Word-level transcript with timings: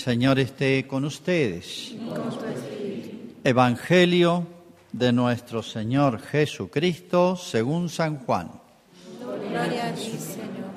Señor 0.00 0.38
esté 0.38 0.86
con 0.86 1.04
ustedes. 1.04 1.92
Evangelio 3.44 4.46
de 4.92 5.12
nuestro 5.12 5.62
Señor 5.62 6.22
Jesucristo 6.22 7.36
según 7.36 7.90
San 7.90 8.16
Juan. 8.20 8.50
Gloria 9.20 9.88
a 9.88 9.94
ti, 9.94 10.12
Señor. 10.12 10.70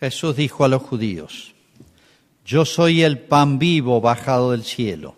Jesús 0.00 0.34
dijo 0.34 0.64
a 0.64 0.68
los 0.68 0.80
judíos, 0.80 1.54
Yo 2.48 2.64
soy 2.64 3.02
el 3.02 3.18
pan 3.18 3.58
vivo 3.58 4.00
bajado 4.00 4.52
del 4.52 4.64
cielo. 4.64 5.16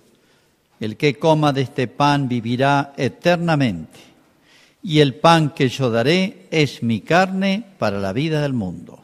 El 0.81 0.97
que 0.97 1.17
coma 1.17 1.53
de 1.53 1.61
este 1.61 1.87
pan 1.87 2.29
vivirá 2.29 2.93
eternamente. 2.97 4.01
Y 4.83 4.99
el 4.99 5.15
pan 5.15 5.51
que 5.51 5.69
yo 5.69 5.93
daré 5.93 6.49
es 6.51 6.83
mi 6.83 7.03
carne 7.03 7.63
para 7.79 8.01
la 8.01 8.13
vida 8.13 8.43
del 8.43 8.53
mundo. 8.53 8.99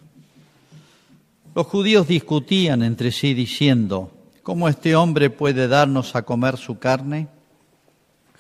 Los 1.55 1.69
judíos 1.69 2.09
discutían 2.09 2.83
entre 2.83 3.13
sí 3.13 3.33
diciendo, 3.33 4.11
¿cómo 4.43 4.69
este 4.69 4.97
hombre 4.97 5.31
puede 5.31 5.69
darnos 5.69 6.17
a 6.17 6.23
comer 6.23 6.57
su 6.57 6.81
carne? 6.81 7.29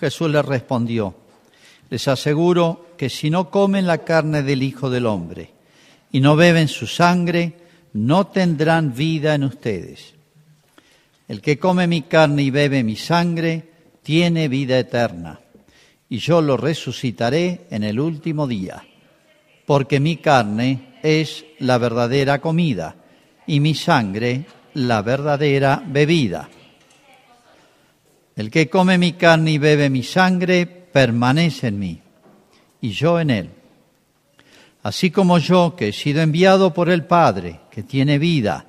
Jesús 0.00 0.28
les 0.28 0.44
respondió, 0.44 1.14
les 1.90 2.08
aseguro 2.08 2.88
que 2.96 3.08
si 3.08 3.30
no 3.30 3.50
comen 3.50 3.86
la 3.86 3.98
carne 3.98 4.42
del 4.42 4.64
Hijo 4.64 4.90
del 4.90 5.06
Hombre 5.06 5.52
y 6.10 6.18
no 6.18 6.34
beben 6.34 6.66
su 6.66 6.88
sangre, 6.88 7.65
no 7.96 8.26
tendrán 8.26 8.94
vida 8.94 9.34
en 9.34 9.44
ustedes. 9.44 10.14
El 11.28 11.40
que 11.40 11.58
come 11.58 11.86
mi 11.86 12.02
carne 12.02 12.42
y 12.42 12.50
bebe 12.50 12.84
mi 12.84 12.94
sangre, 12.94 13.70
tiene 14.02 14.48
vida 14.48 14.78
eterna, 14.78 15.40
y 16.08 16.18
yo 16.18 16.40
lo 16.40 16.56
resucitaré 16.56 17.66
en 17.70 17.82
el 17.82 17.98
último 17.98 18.46
día, 18.46 18.84
porque 19.64 19.98
mi 19.98 20.18
carne 20.18 20.98
es 21.02 21.44
la 21.58 21.78
verdadera 21.78 22.40
comida 22.40 22.96
y 23.46 23.60
mi 23.60 23.74
sangre 23.74 24.44
la 24.74 25.02
verdadera 25.02 25.82
bebida. 25.84 26.48
El 28.36 28.50
que 28.50 28.68
come 28.68 28.98
mi 28.98 29.14
carne 29.14 29.52
y 29.52 29.58
bebe 29.58 29.88
mi 29.88 30.02
sangre, 30.02 30.66
permanece 30.66 31.68
en 31.68 31.78
mí, 31.78 32.00
y 32.82 32.90
yo 32.90 33.18
en 33.18 33.30
él. 33.30 33.50
Así 34.86 35.10
como 35.10 35.38
yo, 35.38 35.74
que 35.74 35.88
he 35.88 35.92
sido 35.92 36.22
enviado 36.22 36.72
por 36.72 36.88
el 36.90 37.04
Padre, 37.04 37.58
que 37.72 37.82
tiene 37.82 38.20
vida, 38.20 38.66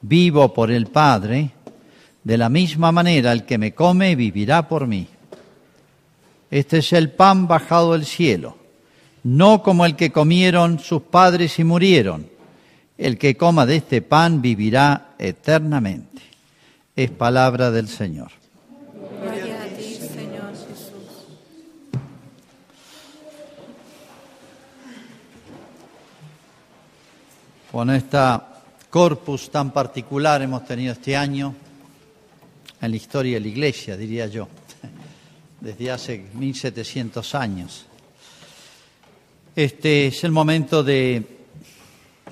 vivo 0.00 0.52
por 0.52 0.72
el 0.72 0.88
Padre, 0.88 1.52
de 2.24 2.36
la 2.36 2.48
misma 2.48 2.90
manera 2.90 3.30
el 3.30 3.44
que 3.44 3.58
me 3.58 3.72
come 3.72 4.16
vivirá 4.16 4.66
por 4.66 4.88
mí. 4.88 5.06
Este 6.50 6.78
es 6.78 6.92
el 6.92 7.12
pan 7.12 7.46
bajado 7.46 7.92
del 7.92 8.06
cielo, 8.06 8.58
no 9.22 9.62
como 9.62 9.86
el 9.86 9.94
que 9.94 10.10
comieron 10.10 10.80
sus 10.80 11.02
padres 11.02 11.56
y 11.60 11.62
murieron. 11.62 12.28
El 12.98 13.16
que 13.16 13.36
coma 13.36 13.64
de 13.64 13.76
este 13.76 14.02
pan 14.02 14.42
vivirá 14.42 15.14
eternamente. 15.16 16.22
Es 16.96 17.12
palabra 17.12 17.70
del 17.70 17.86
Señor. 17.86 18.41
Con 27.72 27.88
esta 27.88 28.60
corpus 28.90 29.50
tan 29.50 29.70
particular 29.70 30.42
hemos 30.42 30.62
tenido 30.66 30.92
este 30.92 31.16
año 31.16 31.54
en 32.78 32.90
la 32.90 32.96
historia 32.98 33.36
de 33.36 33.40
la 33.40 33.48
Iglesia, 33.48 33.96
diría 33.96 34.26
yo, 34.26 34.46
desde 35.62 35.90
hace 35.90 36.18
1700 36.34 37.34
años. 37.34 37.86
Este 39.56 40.08
es 40.08 40.22
el 40.22 40.32
momento 40.32 40.84
de, 40.84 41.24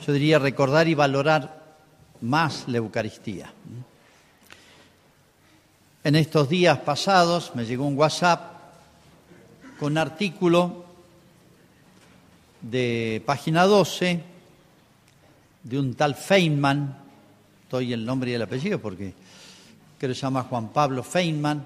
yo 0.07 0.13
diría, 0.13 0.39
recordar 0.39 0.87
y 0.89 0.95
valorar 0.95 1.79
más 2.21 2.65
la 2.67 2.77
Eucaristía. 2.77 3.51
En 6.05 6.17
estos 6.17 6.51
días 6.51 6.81
pasados 6.81 7.53
me 7.55 7.65
llegó 7.65 7.87
un 7.87 7.97
WhatsApp 7.97 8.61
con 9.79 9.93
un 9.93 9.99
artículo 9.99 10.85
de 12.61 13.23
página 13.25 13.65
12 13.65 14.30
de 15.63 15.79
un 15.79 15.95
tal 15.95 16.15
Feynman, 16.15 16.97
estoy 17.63 17.93
el 17.93 18.05
nombre 18.05 18.31
y 18.31 18.35
el 18.35 18.43
apellido 18.43 18.81
porque 18.81 19.13
creo 19.99 20.11
que 20.11 20.15
se 20.15 20.23
llama 20.23 20.45
Juan 20.45 20.69
Pablo 20.69 21.03
Feynman, 21.03 21.65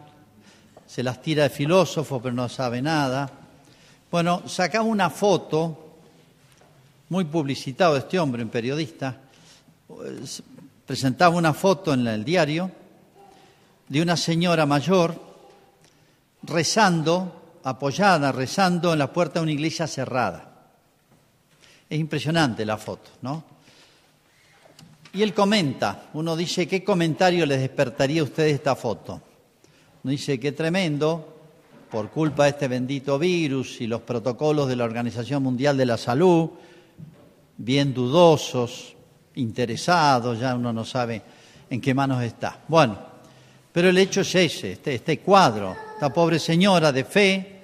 se 0.86 1.02
las 1.02 1.22
tira 1.22 1.44
de 1.44 1.50
filósofo 1.50 2.20
pero 2.20 2.34
no 2.34 2.48
sabe 2.48 2.82
nada. 2.82 3.30
Bueno, 4.10 4.42
sacaba 4.46 4.84
una 4.84 5.10
foto, 5.10 5.96
muy 7.08 7.24
publicitado 7.24 7.96
este 7.96 8.18
hombre, 8.18 8.42
un 8.42 8.48
periodista, 8.48 9.16
presentaba 10.86 11.36
una 11.36 11.54
foto 11.54 11.94
en 11.94 12.06
el 12.06 12.24
diario 12.24 12.70
de 13.88 14.02
una 14.02 14.16
señora 14.16 14.66
mayor 14.66 15.20
rezando, 16.42 17.60
apoyada, 17.64 18.32
rezando 18.32 18.92
en 18.92 18.98
la 18.98 19.12
puerta 19.12 19.38
de 19.38 19.44
una 19.44 19.52
iglesia 19.52 19.86
cerrada. 19.86 20.50
Es 21.88 21.98
impresionante 21.98 22.64
la 22.64 22.76
foto, 22.76 23.10
¿no? 23.22 23.53
Y 25.14 25.22
él 25.22 25.32
comenta, 25.32 26.08
uno 26.14 26.36
dice, 26.36 26.66
¿qué 26.66 26.82
comentario 26.82 27.46
les 27.46 27.60
despertaría 27.60 28.20
a 28.20 28.24
ustedes 28.24 28.54
esta 28.54 28.74
foto? 28.74 29.20
Uno 30.02 30.10
dice, 30.10 30.40
qué 30.40 30.50
tremendo, 30.50 31.34
por 31.88 32.10
culpa 32.10 32.44
de 32.44 32.50
este 32.50 32.66
bendito 32.66 33.16
virus 33.16 33.80
y 33.80 33.86
los 33.86 34.00
protocolos 34.00 34.68
de 34.68 34.74
la 34.74 34.82
Organización 34.82 35.40
Mundial 35.44 35.76
de 35.76 35.86
la 35.86 35.96
Salud, 35.96 36.50
bien 37.56 37.94
dudosos, 37.94 38.96
interesados, 39.36 40.40
ya 40.40 40.56
uno 40.56 40.72
no 40.72 40.84
sabe 40.84 41.22
en 41.70 41.80
qué 41.80 41.94
manos 41.94 42.20
está. 42.20 42.58
Bueno, 42.66 42.98
pero 43.72 43.90
el 43.90 43.98
hecho 43.98 44.22
es 44.22 44.34
ese, 44.34 44.72
este, 44.72 44.96
este 44.96 45.20
cuadro, 45.20 45.76
esta 45.94 46.12
pobre 46.12 46.40
señora 46.40 46.90
de 46.90 47.04
fe, 47.04 47.60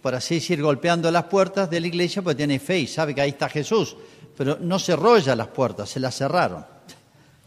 por 0.00 0.14
así 0.14 0.36
decir, 0.36 0.62
golpeando 0.62 1.10
las 1.10 1.24
puertas 1.24 1.68
de 1.68 1.80
la 1.80 1.88
iglesia, 1.88 2.22
pues 2.22 2.36
tiene 2.36 2.60
fe 2.60 2.78
y 2.78 2.86
sabe 2.86 3.16
que 3.16 3.20
ahí 3.20 3.30
está 3.30 3.48
Jesús 3.48 3.96
pero 4.42 4.58
no 4.60 4.76
cerró 4.80 5.18
ya 5.18 5.36
las 5.36 5.46
puertas, 5.46 5.88
se 5.88 6.00
las 6.00 6.16
cerraron. 6.16 6.66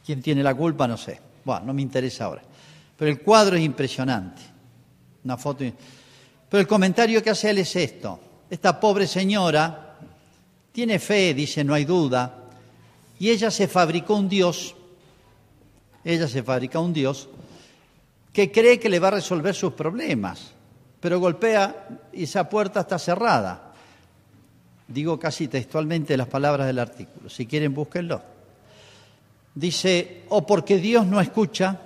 ¿Quién 0.06 0.22
tiene 0.22 0.42
la 0.42 0.56
culpa? 0.56 0.88
No 0.88 0.96
sé. 0.96 1.20
Bueno, 1.44 1.66
no 1.66 1.74
me 1.74 1.82
interesa 1.82 2.24
ahora. 2.24 2.42
Pero 2.96 3.12
el 3.12 3.20
cuadro 3.20 3.58
es 3.58 3.64
impresionante. 3.64 4.42
Una 5.26 5.36
foto. 5.36 5.66
Pero 6.48 6.62
el 6.62 6.66
comentario 6.66 7.22
que 7.22 7.32
hace 7.32 7.50
él 7.50 7.58
es 7.58 7.76
esto. 7.76 8.18
Esta 8.50 8.80
pobre 8.80 9.08
señora 9.08 9.98
tiene 10.72 10.98
fe, 10.98 11.34
dice, 11.34 11.66
no 11.66 11.74
hay 11.74 11.84
duda, 11.84 12.46
y 13.20 13.30
ella 13.30 13.52
se 13.52 13.68
fabricó 13.68 14.16
un 14.16 14.30
Dios, 14.30 14.74
ella 16.02 16.30
se 16.30 16.44
fabrica 16.44 16.80
un 16.80 16.94
Dios 16.94 17.28
que 18.32 18.54
cree 18.54 18.80
que 18.80 18.88
le 18.88 19.00
va 19.00 19.10
a 19.10 19.20
resolver 19.20 19.54
sus 19.54 19.74
problemas, 19.74 20.54
pero 21.02 21.20
golpea 21.20 21.90
y 22.14 22.24
esa 22.24 22.48
puerta 22.48 22.80
está 22.80 22.98
cerrada. 22.98 23.65
Digo 24.88 25.20
casi 25.20 25.48
textualmente 25.48 26.16
las 26.16 26.28
palabras 26.28 26.68
del 26.68 26.80
artículo. 26.80 27.30
Si 27.30 27.46
quieren, 27.46 27.74
búsquenlo. 27.74 28.22
Dice, 29.56 30.24
o 30.30 30.46
porque 30.46 30.78
Dios 30.78 31.08
no 31.08 31.20
escucha, 31.20 31.80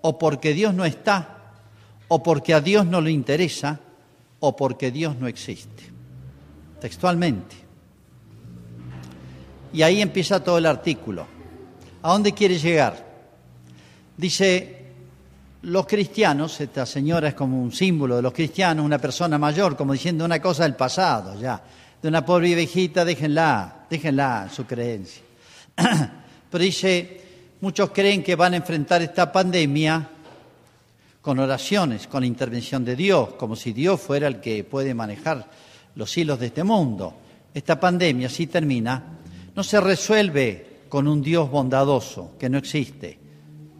o 0.00 0.18
porque 0.18 0.54
Dios 0.54 0.72
no 0.72 0.84
está, 0.84 1.52
o 2.08 2.22
porque 2.22 2.54
a 2.54 2.60
Dios 2.60 2.86
no 2.86 3.00
le 3.00 3.10
interesa, 3.10 3.78
o 4.38 4.56
porque 4.56 4.90
Dios 4.90 5.16
no 5.16 5.26
existe. 5.26 5.90
Textualmente. 6.80 7.56
Y 9.72 9.82
ahí 9.82 10.00
empieza 10.00 10.42
todo 10.42 10.58
el 10.58 10.66
artículo. 10.66 11.26
¿A 12.02 12.12
dónde 12.12 12.32
quiere 12.32 12.58
llegar? 12.58 13.06
Dice, 14.16 14.86
los 15.62 15.86
cristianos, 15.86 16.58
esta 16.60 16.86
señora 16.86 17.28
es 17.28 17.34
como 17.34 17.62
un 17.62 17.70
símbolo 17.70 18.16
de 18.16 18.22
los 18.22 18.32
cristianos, 18.32 18.84
una 18.84 18.98
persona 18.98 19.36
mayor, 19.36 19.76
como 19.76 19.92
diciendo 19.92 20.24
una 20.24 20.40
cosa 20.40 20.62
del 20.62 20.74
pasado, 20.74 21.38
ya 21.38 21.62
de 22.02 22.08
una 22.08 22.24
pobre 22.24 22.54
viejita, 22.54 23.04
déjenla, 23.04 23.86
déjenla 23.90 24.48
su 24.52 24.64
creencia. 24.64 25.22
Pero 26.50 26.64
dice, 26.64 27.20
muchos 27.60 27.90
creen 27.90 28.22
que 28.22 28.34
van 28.36 28.54
a 28.54 28.56
enfrentar 28.56 29.02
esta 29.02 29.30
pandemia 29.30 30.08
con 31.20 31.38
oraciones, 31.38 32.06
con 32.06 32.22
la 32.22 32.26
intervención 32.26 32.84
de 32.84 32.96
Dios, 32.96 33.34
como 33.34 33.54
si 33.54 33.72
Dios 33.72 34.00
fuera 34.00 34.26
el 34.26 34.40
que 34.40 34.64
puede 34.64 34.94
manejar 34.94 35.46
los 35.94 36.16
hilos 36.16 36.40
de 36.40 36.46
este 36.46 36.64
mundo. 36.64 37.14
Esta 37.52 37.78
pandemia, 37.78 38.28
si 38.28 38.46
termina, 38.46 39.02
no 39.54 39.62
se 39.62 39.80
resuelve 39.80 40.84
con 40.88 41.06
un 41.06 41.22
Dios 41.22 41.50
bondadoso, 41.50 42.36
que 42.38 42.48
no 42.48 42.58
existe, 42.58 43.18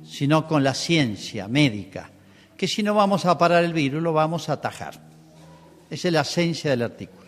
sino 0.05 0.47
con 0.47 0.63
la 0.63 0.75
ciencia 0.75 1.49
médica, 1.49 2.11
que 2.57 2.69
si 2.69 2.83
no 2.83 2.95
vamos 2.95 3.25
a 3.25 3.39
parar 3.39 3.65
el 3.65 3.73
virus, 3.73 4.03
lo 4.03 4.13
vamos 4.13 4.49
a 4.49 4.55
atajar. 4.55 5.01
Esa 5.89 6.09
es 6.09 6.15
la 6.15 6.21
esencia 6.21 6.71
del 6.71 6.83
artículo. 6.83 7.20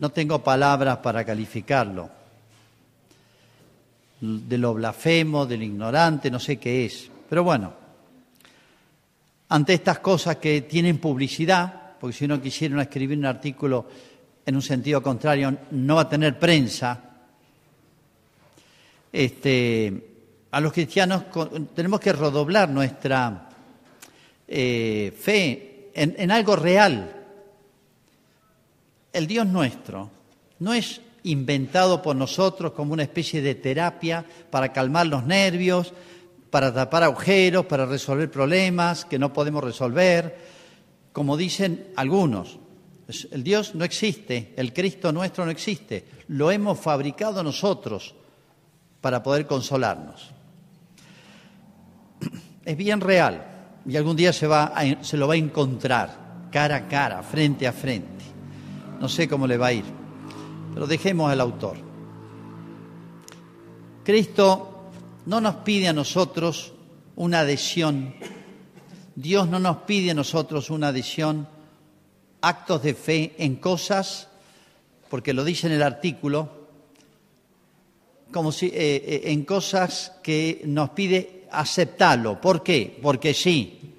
No 0.00 0.10
tengo 0.10 0.42
palabras 0.42 0.98
para 0.98 1.24
calificarlo. 1.24 2.10
de 4.20 4.58
lo 4.58 4.74
blasfemo, 4.74 5.46
del 5.46 5.62
ignorante, 5.62 6.30
no 6.30 6.38
sé 6.38 6.58
qué 6.58 6.84
es. 6.84 7.10
Pero 7.28 7.44
bueno, 7.44 7.72
ante 9.48 9.74
estas 9.74 10.00
cosas 10.00 10.36
que 10.36 10.62
tienen 10.62 10.98
publicidad, 10.98 11.96
porque 11.98 12.16
si 12.16 12.24
uno 12.24 12.40
quisiera 12.40 12.80
escribir 12.82 13.16
un 13.16 13.26
artículo 13.26 13.86
en 14.44 14.56
un 14.56 14.62
sentido 14.62 15.02
contrario, 15.02 15.56
no 15.70 15.94
va 15.96 16.02
a 16.02 16.08
tener 16.08 16.38
prensa, 16.38 17.00
este, 19.12 20.10
a 20.50 20.60
los 20.60 20.72
cristianos 20.72 21.24
tenemos 21.74 22.00
que 22.00 22.12
redoblar 22.12 22.68
nuestra 22.68 23.48
eh, 24.48 25.16
fe 25.18 25.90
en, 25.94 26.14
en 26.18 26.30
algo 26.30 26.56
real. 26.56 27.19
El 29.12 29.26
Dios 29.26 29.46
nuestro 29.46 30.10
no 30.60 30.72
es 30.72 31.00
inventado 31.24 32.00
por 32.00 32.16
nosotros 32.16 32.72
como 32.72 32.92
una 32.92 33.02
especie 33.02 33.42
de 33.42 33.54
terapia 33.54 34.24
para 34.50 34.72
calmar 34.72 35.06
los 35.06 35.24
nervios, 35.24 35.92
para 36.50 36.72
tapar 36.72 37.02
agujeros, 37.02 37.66
para 37.66 37.86
resolver 37.86 38.30
problemas 38.30 39.04
que 39.04 39.18
no 39.18 39.32
podemos 39.32 39.62
resolver, 39.62 40.38
como 41.12 41.36
dicen 41.36 41.88
algunos. 41.96 42.58
El 43.32 43.42
Dios 43.42 43.74
no 43.74 43.84
existe, 43.84 44.54
el 44.56 44.72
Cristo 44.72 45.12
nuestro 45.12 45.44
no 45.44 45.50
existe, 45.50 46.06
lo 46.28 46.50
hemos 46.50 46.78
fabricado 46.78 47.42
nosotros 47.42 48.14
para 49.00 49.22
poder 49.22 49.46
consolarnos. 49.46 50.30
Es 52.64 52.76
bien 52.76 53.00
real 53.00 53.46
y 53.86 53.96
algún 53.96 54.16
día 54.16 54.32
se, 54.32 54.46
va 54.46 54.72
se 55.00 55.16
lo 55.16 55.26
va 55.26 55.34
a 55.34 55.38
encontrar 55.38 56.48
cara 56.52 56.76
a 56.76 56.88
cara, 56.88 57.22
frente 57.22 57.66
a 57.66 57.72
frente. 57.72 58.19
No 59.00 59.08
sé 59.08 59.26
cómo 59.26 59.46
le 59.46 59.56
va 59.56 59.68
a 59.68 59.72
ir, 59.72 59.84
pero 60.74 60.86
dejemos 60.86 61.32
al 61.32 61.40
autor. 61.40 61.78
Cristo 64.04 64.90
no 65.24 65.40
nos 65.40 65.56
pide 65.56 65.88
a 65.88 65.92
nosotros 65.94 66.74
una 67.16 67.40
adhesión, 67.40 68.14
Dios 69.14 69.48
no 69.48 69.58
nos 69.58 69.78
pide 69.78 70.10
a 70.10 70.14
nosotros 70.14 70.68
una 70.68 70.88
adhesión, 70.88 71.48
actos 72.42 72.82
de 72.82 72.94
fe 72.94 73.34
en 73.38 73.56
cosas, 73.56 74.28
porque 75.08 75.32
lo 75.32 75.44
dice 75.44 75.66
en 75.66 75.72
el 75.72 75.82
artículo, 75.82 76.68
como 78.30 78.52
si, 78.52 78.66
eh, 78.66 78.72
eh, 78.74 79.22
en 79.24 79.44
cosas 79.44 80.12
que 80.22 80.62
nos 80.66 80.90
pide 80.90 81.46
aceptarlo. 81.50 82.40
¿Por 82.40 82.62
qué? 82.62 82.98
Porque 83.02 83.34
sí. 83.34 83.94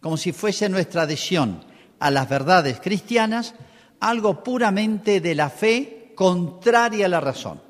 Como 0.00 0.16
si 0.16 0.32
fuese 0.32 0.68
nuestra 0.68 1.02
adhesión 1.02 1.64
a 1.98 2.10
las 2.10 2.28
verdades 2.28 2.80
cristianas, 2.80 3.54
algo 4.02 4.42
puramente 4.42 5.20
de 5.20 5.34
la 5.34 5.48
fe 5.48 6.12
contraria 6.14 7.06
a 7.06 7.08
la 7.08 7.20
razón. 7.20 7.60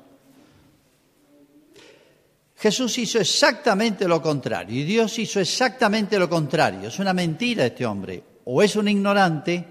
Jesús 2.57 2.97
hizo 2.97 3.19
exactamente 3.19 4.07
lo 4.07 4.21
contrario 4.21 4.79
y 4.79 4.83
Dios 4.83 5.19
hizo 5.19 5.39
exactamente 5.39 6.17
lo 6.17 6.29
contrario. 6.29 6.87
Es 6.87 6.97
una 6.97 7.13
mentira 7.13 7.65
este 7.65 7.85
hombre. 7.85 8.23
O 8.45 8.61
es 8.63 8.75
un 8.75 8.87
ignorante 8.87 9.65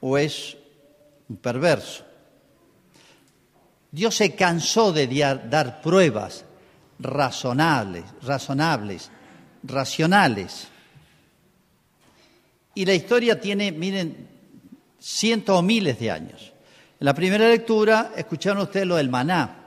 o 0.00 0.16
es 0.16 0.56
un 1.28 1.36
perverso. 1.36 2.04
Dios 3.90 4.14
se 4.14 4.34
cansó 4.34 4.92
de 4.92 5.06
dar 5.50 5.82
pruebas 5.82 6.44
razonables, 6.98 8.04
razonables, 8.22 9.10
racionales. 9.64 10.68
Y 12.74 12.86
la 12.86 12.94
historia 12.94 13.38
tiene, 13.38 13.70
miren, 13.70 14.31
cientos 15.02 15.58
o 15.58 15.62
miles 15.62 15.98
de 15.98 16.10
años. 16.10 16.52
En 17.00 17.04
la 17.04 17.14
primera 17.14 17.48
lectura 17.48 18.12
escucharon 18.16 18.62
ustedes 18.62 18.86
lo 18.86 18.96
del 18.96 19.10
maná. 19.10 19.58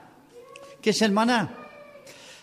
¿Qué 0.80 0.90
es 0.90 1.02
el 1.02 1.12
maná? 1.12 1.54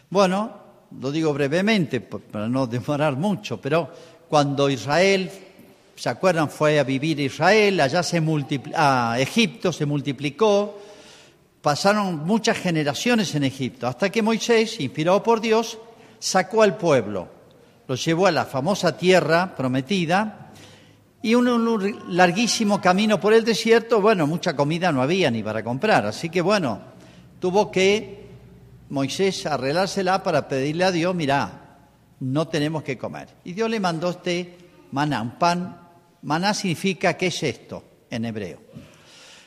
Bueno, 0.09 0.61
lo 0.99 1.11
digo 1.11 1.33
brevemente 1.33 2.01
para 2.01 2.47
no 2.47 2.67
demorar 2.67 3.15
mucho, 3.15 3.59
pero 3.59 3.89
cuando 4.29 4.69
Israel, 4.69 5.31
¿se 5.95 6.09
acuerdan? 6.09 6.49
Fue 6.49 6.79
a 6.79 6.83
vivir 6.83 7.19
Israel, 7.19 7.79
allá 7.79 8.03
se 8.03 8.21
a 8.75 9.15
Egipto 9.19 9.73
se 9.73 9.85
multiplicó, 9.85 10.79
Pasaron 11.63 12.25
muchas 12.25 12.57
generaciones 12.57 13.33
en 13.35 13.45
Egipto, 13.45 13.87
hasta 13.87 14.09
que 14.09 14.21
Moisés, 14.21 14.81
inspirado 14.81 15.23
por 15.23 15.39
Dios, 15.39 15.79
sacó 16.19 16.61
al 16.61 16.75
pueblo, 16.75 17.29
lo 17.87 17.95
llevó 17.95 18.27
a 18.27 18.31
la 18.31 18.43
famosa 18.43 18.97
tierra 18.97 19.55
prometida 19.55 20.42
y 21.23 21.35
un, 21.35 22.03
larguísimo 22.09 22.81
camino 22.81 23.17
por 23.17 23.33
el 23.33 23.45
desierto, 23.45 24.01
bueno, 24.01 24.27
mucha 24.27 24.55
comida 24.55 24.91
no 24.91 25.01
había 25.01 25.31
ni 25.31 25.41
para 25.41 25.63
comprar, 25.63 26.05
así 26.05 26.29
que 26.29 26.41
bueno, 26.41 26.81
tuvo 27.39 27.71
que 27.71 28.27
Moisés 28.89 29.45
arreglársela 29.45 30.21
para 30.21 30.47
pedirle 30.49 30.83
a 30.83 30.91
Dios, 30.91 31.15
mira, 31.15 31.77
no 32.19 32.47
tenemos 32.49 32.83
que 32.83 32.97
comer. 32.97 33.29
Y 33.45 33.53
Dios 33.53 33.69
le 33.69 33.79
mandó 33.79 34.09
este 34.09 34.57
maná, 34.91 35.21
un 35.21 35.31
pan. 35.31 35.79
Maná 36.23 36.53
significa, 36.53 37.15
¿qué 37.15 37.27
es 37.27 37.41
esto 37.41 37.83
en 38.09 38.25
hebreo? 38.25 38.59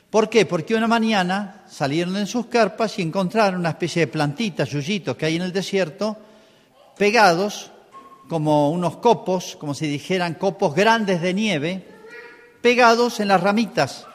¿Por 0.08 0.30
qué? 0.30 0.46
Porque 0.46 0.74
una 0.74 0.88
mañana 0.88 1.64
salieron 1.68 2.16
en 2.16 2.26
sus 2.26 2.46
carpas 2.46 2.98
y 2.98 3.02
encontraron 3.02 3.60
una 3.60 3.70
especie 3.70 4.00
de 4.00 4.12
plantitas, 4.12 4.70
yuyitos 4.70 5.14
que 5.14 5.26
hay 5.26 5.36
en 5.36 5.42
el 5.42 5.52
desierto, 5.52 6.16
pegados 6.96 7.70
como 8.28 8.70
unos 8.70 8.96
copos, 8.98 9.56
como 9.56 9.74
si 9.74 9.86
dijeran 9.86 10.34
copos 10.34 10.74
grandes 10.74 11.20
de 11.20 11.34
nieve, 11.34 11.86
pegados 12.60 13.20
en 13.20 13.28
las 13.28 13.40
ramitas. 13.40 14.06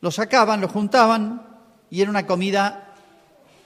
Los 0.00 0.16
sacaban, 0.16 0.60
los 0.60 0.72
juntaban 0.72 1.46
y 1.90 2.00
era 2.00 2.10
una 2.10 2.26
comida 2.26 2.94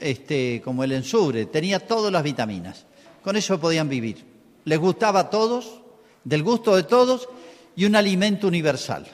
este, 0.01 0.61
como 0.65 0.85
el 0.85 0.93
ensubre, 0.93 1.47
tenía 1.47 1.81
todas 1.87 2.13
las 2.13 2.23
vitaminas. 2.23 2.87
Con 3.23 3.37
eso 3.37 3.61
podían 3.61 3.89
vivir. 3.89 4.25
Les 4.65 4.79
gustaba 4.79 5.21
a 5.21 5.31
todos, 5.31 5.81
del 6.25 6.43
gusto 6.43 6.75
de 6.77 6.83
todos 6.83 7.29
y 7.77 7.85
un 7.85 7.97
alimento 7.97 8.49
universal. 8.49 9.07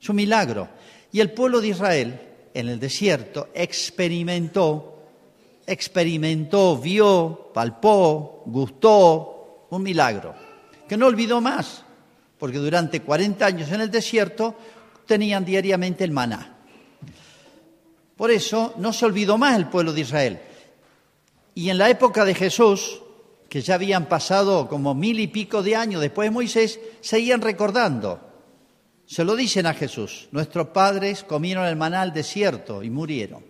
Es 0.00 0.08
un 0.08 0.16
milagro. 0.16 0.68
Y 1.12 1.20
el 1.20 1.32
pueblo 1.32 1.60
de 1.60 1.68
Israel 1.68 2.20
en 2.54 2.68
el 2.68 2.80
desierto 2.80 3.48
experimentó, 3.54 4.89
experimentó, 5.66 6.76
vio, 6.76 7.50
palpó, 7.52 8.42
gustó, 8.46 9.66
un 9.70 9.82
milagro, 9.82 10.34
que 10.88 10.96
no 10.96 11.06
olvidó 11.06 11.40
más, 11.40 11.84
porque 12.38 12.58
durante 12.58 13.00
40 13.02 13.46
años 13.46 13.70
en 13.70 13.80
el 13.80 13.90
desierto 13.90 14.56
tenían 15.06 15.44
diariamente 15.44 16.04
el 16.04 16.10
maná. 16.10 16.58
Por 18.16 18.30
eso 18.30 18.74
no 18.78 18.92
se 18.92 19.06
olvidó 19.06 19.38
más 19.38 19.56
el 19.56 19.68
pueblo 19.68 19.92
de 19.92 20.00
Israel. 20.00 20.40
Y 21.54 21.70
en 21.70 21.78
la 21.78 21.88
época 21.88 22.24
de 22.24 22.34
Jesús, 22.34 23.00
que 23.48 23.60
ya 23.60 23.74
habían 23.74 24.06
pasado 24.06 24.68
como 24.68 24.94
mil 24.94 25.20
y 25.20 25.28
pico 25.28 25.62
de 25.62 25.76
años 25.76 26.00
después 26.00 26.26
de 26.26 26.32
Moisés, 26.32 26.80
seguían 27.00 27.40
recordando 27.40 28.30
se 29.10 29.24
lo 29.24 29.34
dicen 29.34 29.66
a 29.66 29.74
Jesús. 29.74 30.28
Nuestros 30.30 30.68
padres 30.68 31.24
comieron 31.24 31.66
el 31.66 31.74
maná 31.74 32.02
al 32.02 32.12
desierto 32.12 32.80
y 32.84 32.90
murieron. 32.90 33.44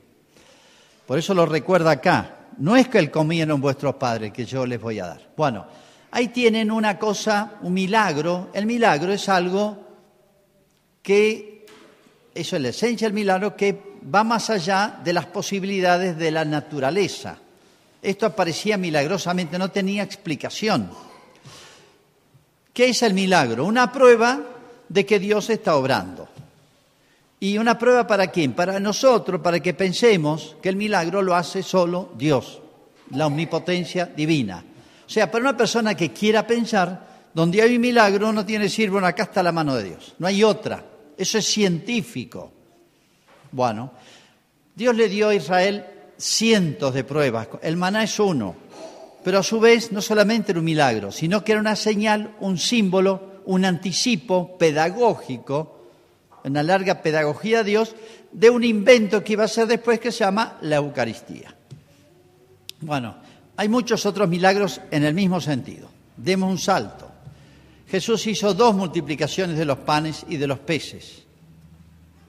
Por 1.11 1.19
eso 1.19 1.35
lo 1.35 1.45
recuerda 1.45 1.91
acá. 1.91 2.37
No 2.59 2.77
es 2.77 2.87
que 2.87 2.99
él 2.99 3.11
comieron 3.11 3.61
vuestros 3.61 3.97
padres, 3.97 4.33
que 4.33 4.47
yo 4.47 4.65
les 4.65 4.81
voy 4.81 5.01
a 5.01 5.07
dar. 5.09 5.21
Bueno, 5.37 5.67
ahí 6.13 6.29
tienen 6.29 6.71
una 6.71 7.01
cosa, 7.01 7.55
un 7.63 7.73
milagro. 7.73 8.51
El 8.55 8.65
milagro 8.65 9.13
es 9.13 9.29
algo 9.29 9.89
que, 11.03 11.67
eso 12.33 12.55
es 12.55 12.63
la 12.63 12.69
esencia 12.69 13.09
del 13.09 13.15
milagro, 13.15 13.57
que 13.57 13.97
va 14.15 14.23
más 14.23 14.51
allá 14.51 15.01
de 15.03 15.13
las 15.13 15.27
posibilidades 15.27 16.17
de 16.17 16.31
la 16.31 16.45
naturaleza. 16.45 17.39
Esto 18.01 18.27
aparecía 18.27 18.77
milagrosamente, 18.77 19.59
no 19.59 19.69
tenía 19.73 20.05
explicación. 20.05 20.93
¿Qué 22.73 22.91
es 22.91 23.03
el 23.03 23.15
milagro? 23.15 23.65
Una 23.65 23.91
prueba 23.91 24.39
de 24.89 25.05
que 25.05 25.19
Dios 25.19 25.51
está 25.51 25.75
obrando. 25.75 26.29
Y 27.41 27.57
una 27.57 27.79
prueba 27.79 28.07
para 28.07 28.27
quién? 28.27 28.53
Para 28.53 28.79
nosotros, 28.79 29.41
para 29.41 29.61
que 29.61 29.73
pensemos 29.73 30.57
que 30.61 30.69
el 30.69 30.77
milagro 30.77 31.23
lo 31.23 31.35
hace 31.35 31.63
solo 31.63 32.13
Dios, 32.17 32.61
la 33.11 33.27
omnipotencia 33.27 34.07
divina. 34.07 34.63
O 35.07 35.11
sea, 35.11 35.31
para 35.31 35.43
una 35.43 35.57
persona 35.57 35.95
que 35.95 36.13
quiera 36.13 36.47
pensar, 36.47 37.31
donde 37.33 37.63
hay 37.63 37.77
un 37.77 37.81
milagro 37.81 38.33
no 38.33 38.45
tiene 38.45 38.69
sirve, 38.69 38.93
bueno, 38.93 39.07
acá 39.07 39.25
está 39.25 39.43
la 39.43 39.53
mano 39.53 39.75
de 39.75 39.85
Dios, 39.85 40.15
no 40.19 40.27
hay 40.27 40.45
otra. 40.45 40.85
Eso 41.17 41.39
es 41.39 41.47
científico. 41.47 42.53
Bueno, 43.53 43.93
Dios 44.75 44.95
le 44.95 45.09
dio 45.09 45.31
a 45.31 45.35
Israel 45.35 45.85
cientos 46.17 46.95
de 46.95 47.05
pruebas. 47.05 47.49
El 47.63 47.77
maná 47.77 48.05
es 48.05 48.21
uno, 48.21 48.55
pero 49.25 49.39
a 49.39 49.43
su 49.43 49.59
vez 49.61 49.93
no 49.93 50.03
solamente 50.03 50.53
era 50.53 50.61
un 50.61 50.65
milagro, 50.65 51.11
sino 51.11 51.43
que 51.43 51.53
era 51.53 51.61
una 51.61 51.77
señal, 51.77 52.37
un 52.41 52.59
símbolo 52.59 53.31
un 53.47 53.65
anticipo 53.65 54.57
pedagógico, 54.59 55.80
una 56.45 56.63
larga 56.63 57.03
pedagogía 57.03 57.59
de 57.59 57.71
Dios, 57.71 57.95
de 58.33 58.51
un 58.51 58.65
invento 58.65 59.23
que 59.25 59.35
iba 59.35 59.45
a 59.45 59.49
ser 59.49 59.67
después 59.67 60.01
que 60.01 60.13
se 60.13 60.25
llama 60.25 60.59
la 60.63 60.77
Eucaristía. 60.77 61.55
Bueno, 62.81 63.17
hay 63.57 63.69
muchos 63.69 64.07
otros 64.07 64.29
milagros 64.29 64.81
en 64.91 65.05
el 65.05 65.15
mismo 65.15 65.41
sentido. 65.41 65.89
Demos 66.17 66.51
un 66.51 66.59
salto. 66.59 67.11
Jesús 67.89 68.27
hizo 68.27 68.55
dos 68.55 68.75
multiplicaciones 68.75 69.59
de 69.59 69.65
los 69.65 69.79
panes 69.79 70.25
y 70.29 70.37
de 70.37 70.47
los 70.47 70.61
peces. 70.61 71.25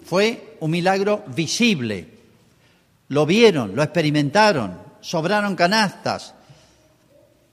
Fue 0.03 0.57
un 0.59 0.71
milagro 0.71 1.23
visible. 1.35 2.19
lo 3.09 3.25
vieron, 3.25 3.75
lo 3.75 3.83
experimentaron, 3.83 4.77
sobraron 5.01 5.55
canastas. 5.55 6.33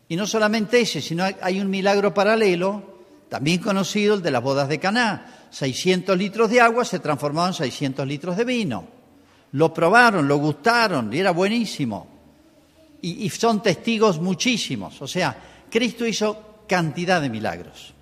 Y 0.08 0.16
no 0.16 0.26
solamente 0.26 0.80
ese, 0.80 1.02
sino 1.02 1.24
hay 1.40 1.60
un 1.60 1.68
milagro 1.68 2.14
paralelo, 2.14 2.98
también 3.28 3.60
conocido, 3.60 4.14
el 4.14 4.22
de 4.22 4.30
las 4.30 4.42
bodas 4.42 4.68
de 4.68 4.78
Caná. 4.78 5.37
600 5.50 6.16
litros 6.16 6.50
de 6.50 6.60
agua 6.60 6.84
se 6.84 6.98
transformaron 6.98 7.50
en 7.50 7.54
600 7.54 8.06
litros 8.06 8.36
de 8.36 8.44
vino. 8.44 8.86
Lo 9.52 9.72
probaron, 9.72 10.28
lo 10.28 10.36
gustaron 10.36 11.12
y 11.12 11.18
era 11.18 11.30
buenísimo. 11.30 12.06
Y, 13.00 13.24
y 13.24 13.30
son 13.30 13.62
testigos 13.62 14.20
muchísimos. 14.20 15.00
O 15.00 15.06
sea, 15.06 15.36
Cristo 15.70 16.06
hizo 16.06 16.64
cantidad 16.66 17.20
de 17.20 17.30
milagros. 17.30 17.94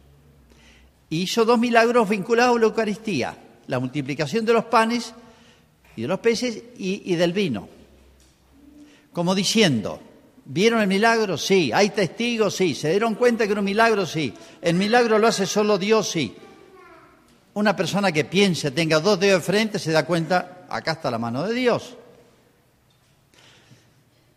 Y 1.08 1.22
hizo 1.22 1.44
dos 1.44 1.58
milagros 1.58 2.08
vinculados 2.08 2.56
a 2.56 2.60
la 2.60 2.66
Eucaristía, 2.66 3.36
la 3.68 3.78
multiplicación 3.78 4.44
de 4.44 4.52
los 4.52 4.64
panes 4.64 5.14
y 5.94 6.02
de 6.02 6.08
los 6.08 6.18
peces 6.18 6.62
y, 6.76 7.12
y 7.12 7.14
del 7.14 7.32
vino. 7.32 7.68
Como 9.12 9.34
diciendo, 9.34 10.00
¿vieron 10.44 10.80
el 10.80 10.88
milagro? 10.88 11.38
Sí. 11.38 11.70
¿Hay 11.72 11.90
testigos? 11.90 12.54
Sí. 12.56 12.74
¿Se 12.74 12.90
dieron 12.90 13.14
cuenta 13.14 13.46
que 13.46 13.52
era 13.52 13.60
un 13.60 13.64
milagro? 13.64 14.04
Sí. 14.04 14.34
¿El 14.60 14.74
milagro 14.74 15.18
lo 15.18 15.28
hace 15.28 15.46
solo 15.46 15.78
Dios? 15.78 16.10
Sí. 16.10 16.34
Una 17.56 17.74
persona 17.74 18.12
que 18.12 18.26
piense, 18.26 18.70
tenga 18.70 19.00
dos 19.00 19.18
dedos 19.18 19.40
de 19.40 19.46
frente, 19.46 19.78
se 19.78 19.90
da 19.90 20.04
cuenta, 20.04 20.66
acá 20.68 20.92
está 20.92 21.10
la 21.10 21.16
mano 21.16 21.42
de 21.44 21.54
Dios. 21.54 21.96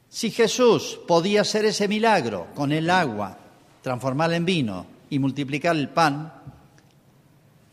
Si 0.08 0.32
Jesús 0.32 0.98
podía 1.06 1.42
hacer 1.42 1.66
ese 1.66 1.90
milagro 1.90 2.48
con 2.56 2.72
el 2.72 2.90
agua, 2.90 3.38
transformarla 3.82 4.38
en 4.38 4.46
vino 4.46 4.86
y 5.10 5.20
multiplicar 5.20 5.76
el 5.76 5.90
pan, 5.90 6.32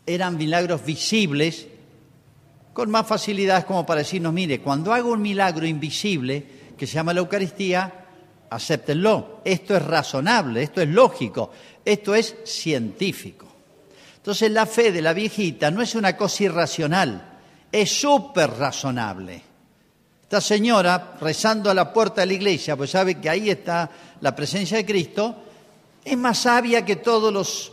eran 0.05 0.35
milagros 0.35 0.83
visibles 0.83 1.65
con 2.73 2.91
más 2.91 3.07
facilidades 3.07 3.63
como 3.63 3.85
para 3.85 3.99
decirnos, 3.99 4.33
mire, 4.33 4.59
cuando 4.59 4.93
hago 4.93 5.13
un 5.13 5.21
milagro 5.21 5.65
invisible 5.65 6.45
que 6.77 6.85
se 6.85 6.95
llama 6.95 7.13
la 7.13 7.21
Eucaristía, 7.21 8.05
acéptenlo. 8.49 9.39
Esto 9.45 9.77
es 9.77 9.85
razonable, 9.85 10.63
esto 10.63 10.81
es 10.81 10.89
lógico, 10.89 11.51
esto 11.85 12.15
es 12.15 12.35
científico. 12.43 13.46
Entonces 14.27 14.51
la 14.51 14.65
fe 14.65 14.91
de 14.91 15.01
la 15.01 15.13
viejita 15.13 15.71
no 15.71 15.81
es 15.81 15.95
una 15.95 16.17
cosa 16.17 16.43
irracional, 16.43 17.39
es 17.71 17.89
súper 17.89 18.49
razonable. 18.49 19.41
Esta 20.21 20.41
señora, 20.41 21.15
rezando 21.21 21.69
a 21.69 21.73
la 21.73 21.93
puerta 21.93 22.19
de 22.19 22.27
la 22.27 22.33
iglesia, 22.33 22.75
pues 22.75 22.89
sabe 22.89 23.21
que 23.21 23.29
ahí 23.29 23.49
está 23.49 23.89
la 24.19 24.35
presencia 24.35 24.75
de 24.75 24.85
Cristo, 24.85 25.33
es 26.03 26.17
más 26.17 26.39
sabia 26.39 26.83
que 26.83 26.97
todos 26.97 27.31
los 27.31 27.71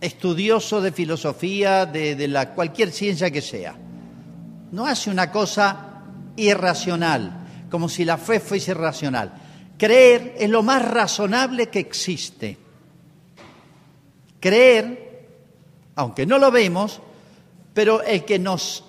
estudiosos 0.00 0.82
de 0.82 0.90
filosofía, 0.90 1.86
de, 1.86 2.16
de 2.16 2.26
la, 2.26 2.52
cualquier 2.52 2.90
ciencia 2.90 3.30
que 3.30 3.40
sea. 3.40 3.76
No 4.72 4.86
hace 4.86 5.08
una 5.08 5.30
cosa 5.30 6.02
irracional, 6.34 7.46
como 7.70 7.88
si 7.88 8.04
la 8.04 8.18
fe 8.18 8.40
fuese 8.40 8.74
racional. 8.74 9.34
Creer 9.78 10.34
es 10.36 10.50
lo 10.50 10.64
más 10.64 10.84
razonable 10.84 11.68
que 11.68 11.78
existe. 11.78 12.58
Creer, 14.40 15.09
aunque 16.00 16.24
no 16.24 16.38
lo 16.38 16.50
vemos, 16.50 16.98
pero 17.74 18.02
el 18.02 18.24
que 18.24 18.38
nos 18.38 18.82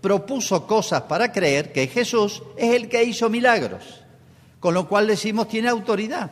propuso 0.00 0.68
cosas 0.68 1.02
para 1.02 1.32
creer, 1.32 1.72
que 1.72 1.82
es 1.82 1.92
Jesús, 1.92 2.44
es 2.56 2.72
el 2.74 2.88
que 2.88 3.02
hizo 3.02 3.28
milagros. 3.28 3.82
Con 4.60 4.72
lo 4.72 4.88
cual 4.88 5.08
decimos 5.08 5.48
tiene 5.48 5.68
autoridad. 5.68 6.30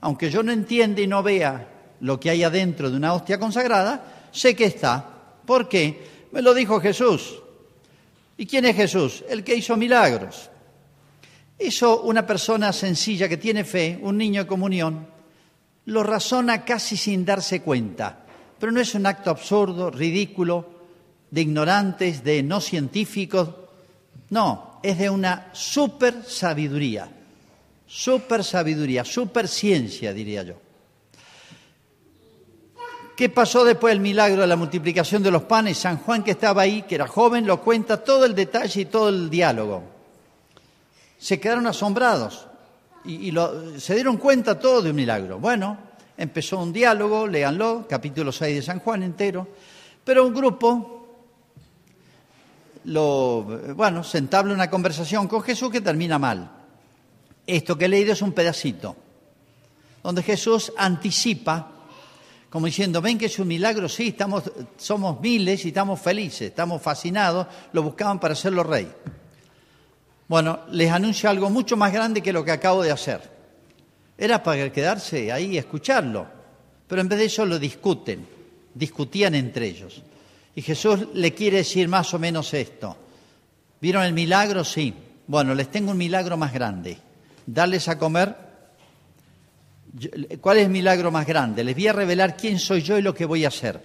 Aunque 0.00 0.30
yo 0.30 0.44
no 0.44 0.52
entienda 0.52 1.00
y 1.00 1.08
no 1.08 1.24
vea 1.24 1.68
lo 2.00 2.20
que 2.20 2.30
hay 2.30 2.44
adentro 2.44 2.88
de 2.88 2.96
una 2.96 3.14
hostia 3.14 3.40
consagrada, 3.40 4.28
sé 4.30 4.54
que 4.54 4.66
está. 4.66 5.04
¿Por 5.44 5.68
qué? 5.68 6.28
Me 6.30 6.40
lo 6.40 6.54
dijo 6.54 6.80
Jesús. 6.80 7.40
¿Y 8.36 8.46
quién 8.46 8.64
es 8.64 8.76
Jesús? 8.76 9.24
El 9.28 9.42
que 9.42 9.56
hizo 9.56 9.76
milagros. 9.76 10.50
Eso 11.58 12.02
una 12.02 12.24
persona 12.24 12.72
sencilla 12.72 13.28
que 13.28 13.38
tiene 13.38 13.64
fe, 13.64 13.98
un 14.00 14.18
niño 14.18 14.44
de 14.44 14.48
comunión, 14.48 15.08
lo 15.86 16.04
razona 16.04 16.64
casi 16.64 16.96
sin 16.96 17.24
darse 17.24 17.60
cuenta. 17.60 18.26
Pero 18.58 18.72
no 18.72 18.80
es 18.80 18.94
un 18.94 19.06
acto 19.06 19.30
absurdo, 19.30 19.90
ridículo, 19.90 20.68
de 21.30 21.40
ignorantes, 21.42 22.24
de 22.24 22.42
no 22.42 22.60
científicos. 22.60 23.50
No, 24.30 24.80
es 24.82 24.98
de 24.98 25.10
una 25.10 25.48
super 25.52 26.24
sabiduría, 26.24 27.08
super 27.86 28.44
sabiduría, 28.44 29.04
super 29.04 29.48
ciencia, 29.48 30.12
diría 30.12 30.42
yo. 30.42 30.54
¿Qué 33.16 33.28
pasó 33.28 33.64
después 33.64 33.90
del 33.92 34.00
milagro 34.00 34.42
de 34.42 34.46
la 34.46 34.54
multiplicación 34.54 35.24
de 35.24 35.32
los 35.32 35.42
panes? 35.42 35.78
San 35.78 35.98
Juan, 35.98 36.22
que 36.22 36.30
estaba 36.30 36.62
ahí, 36.62 36.82
que 36.82 36.94
era 36.94 37.08
joven, 37.08 37.48
lo 37.48 37.60
cuenta 37.60 38.04
todo 38.04 38.24
el 38.24 38.32
detalle 38.32 38.82
y 38.82 38.84
todo 38.84 39.08
el 39.08 39.28
diálogo. 39.28 39.82
Se 41.18 41.40
quedaron 41.40 41.66
asombrados 41.66 42.46
y, 43.04 43.32
lo, 43.32 43.80
se 43.80 43.94
dieron 43.94 44.18
cuenta 44.18 44.60
todo 44.60 44.82
de 44.82 44.90
un 44.90 44.96
milagro. 44.96 45.40
Bueno, 45.40 45.78
empezó 46.18 46.58
un 46.58 46.72
diálogo, 46.72 47.26
léanlo, 47.26 47.86
capítulo 47.88 48.32
6 48.32 48.56
de 48.56 48.62
San 48.62 48.80
Juan 48.80 49.04
entero, 49.04 49.46
pero 50.04 50.26
un 50.26 50.34
grupo 50.34 51.06
lo, 52.84 53.42
bueno, 53.74 54.02
se 54.02 54.18
entabla 54.18 54.52
una 54.52 54.68
conversación 54.68 55.28
con 55.28 55.42
Jesús 55.42 55.70
que 55.70 55.80
termina 55.80 56.18
mal. 56.18 56.50
Esto 57.46 57.78
que 57.78 57.84
he 57.84 57.88
leído 57.88 58.12
es 58.12 58.20
un 58.20 58.32
pedacito, 58.32 58.96
donde 60.02 60.22
Jesús 60.22 60.72
anticipa, 60.76 61.70
como 62.50 62.66
diciendo, 62.66 63.00
ven 63.00 63.16
que 63.16 63.26
es 63.26 63.38
un 63.38 63.46
milagro, 63.46 63.88
sí, 63.88 64.08
estamos, 64.08 64.42
somos 64.76 65.20
miles 65.20 65.64
y 65.64 65.68
estamos 65.68 66.00
felices, 66.00 66.48
estamos 66.48 66.82
fascinados, 66.82 67.46
lo 67.72 67.82
buscaban 67.82 68.18
para 68.18 68.32
hacerlo 68.32 68.64
rey. 68.64 68.90
Bueno, 70.26 70.60
les 70.72 70.90
anuncio 70.90 71.30
algo 71.30 71.48
mucho 71.48 71.76
más 71.76 71.92
grande 71.92 72.22
que 72.22 72.32
lo 72.32 72.44
que 72.44 72.50
acabo 72.50 72.82
de 72.82 72.90
hacer. 72.90 73.37
Era 74.18 74.42
para 74.42 74.72
quedarse 74.72 75.30
ahí 75.30 75.54
y 75.54 75.58
escucharlo, 75.58 76.26
pero 76.88 77.00
en 77.00 77.08
vez 77.08 77.20
de 77.20 77.24
eso 77.26 77.46
lo 77.46 77.56
discuten, 77.56 78.26
discutían 78.74 79.36
entre 79.36 79.68
ellos. 79.68 80.02
Y 80.56 80.62
Jesús 80.62 81.06
le 81.14 81.32
quiere 81.34 81.58
decir 81.58 81.86
más 81.86 82.12
o 82.14 82.18
menos 82.18 82.52
esto. 82.52 82.96
¿Vieron 83.80 84.02
el 84.02 84.12
milagro? 84.12 84.64
Sí. 84.64 84.92
Bueno, 85.28 85.54
les 85.54 85.70
tengo 85.70 85.92
un 85.92 85.98
milagro 85.98 86.36
más 86.36 86.52
grande. 86.52 86.98
Darles 87.46 87.86
a 87.86 87.96
comer. 87.96 88.34
¿Cuál 90.40 90.58
es 90.58 90.64
el 90.64 90.70
milagro 90.70 91.12
más 91.12 91.24
grande? 91.24 91.62
Les 91.62 91.76
voy 91.76 91.86
a 91.86 91.92
revelar 91.92 92.36
quién 92.36 92.58
soy 92.58 92.82
yo 92.82 92.98
y 92.98 93.02
lo 93.02 93.14
que 93.14 93.24
voy 93.24 93.44
a 93.44 93.48
hacer. 93.48 93.80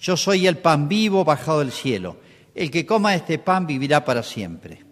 Yo 0.00 0.18
soy 0.18 0.46
el 0.46 0.58
pan 0.58 0.86
vivo 0.86 1.24
bajado 1.24 1.60
del 1.60 1.72
cielo. 1.72 2.18
El 2.54 2.70
que 2.70 2.84
coma 2.84 3.14
este 3.14 3.38
pan 3.38 3.66
vivirá 3.66 4.04
para 4.04 4.22
siempre. 4.22 4.84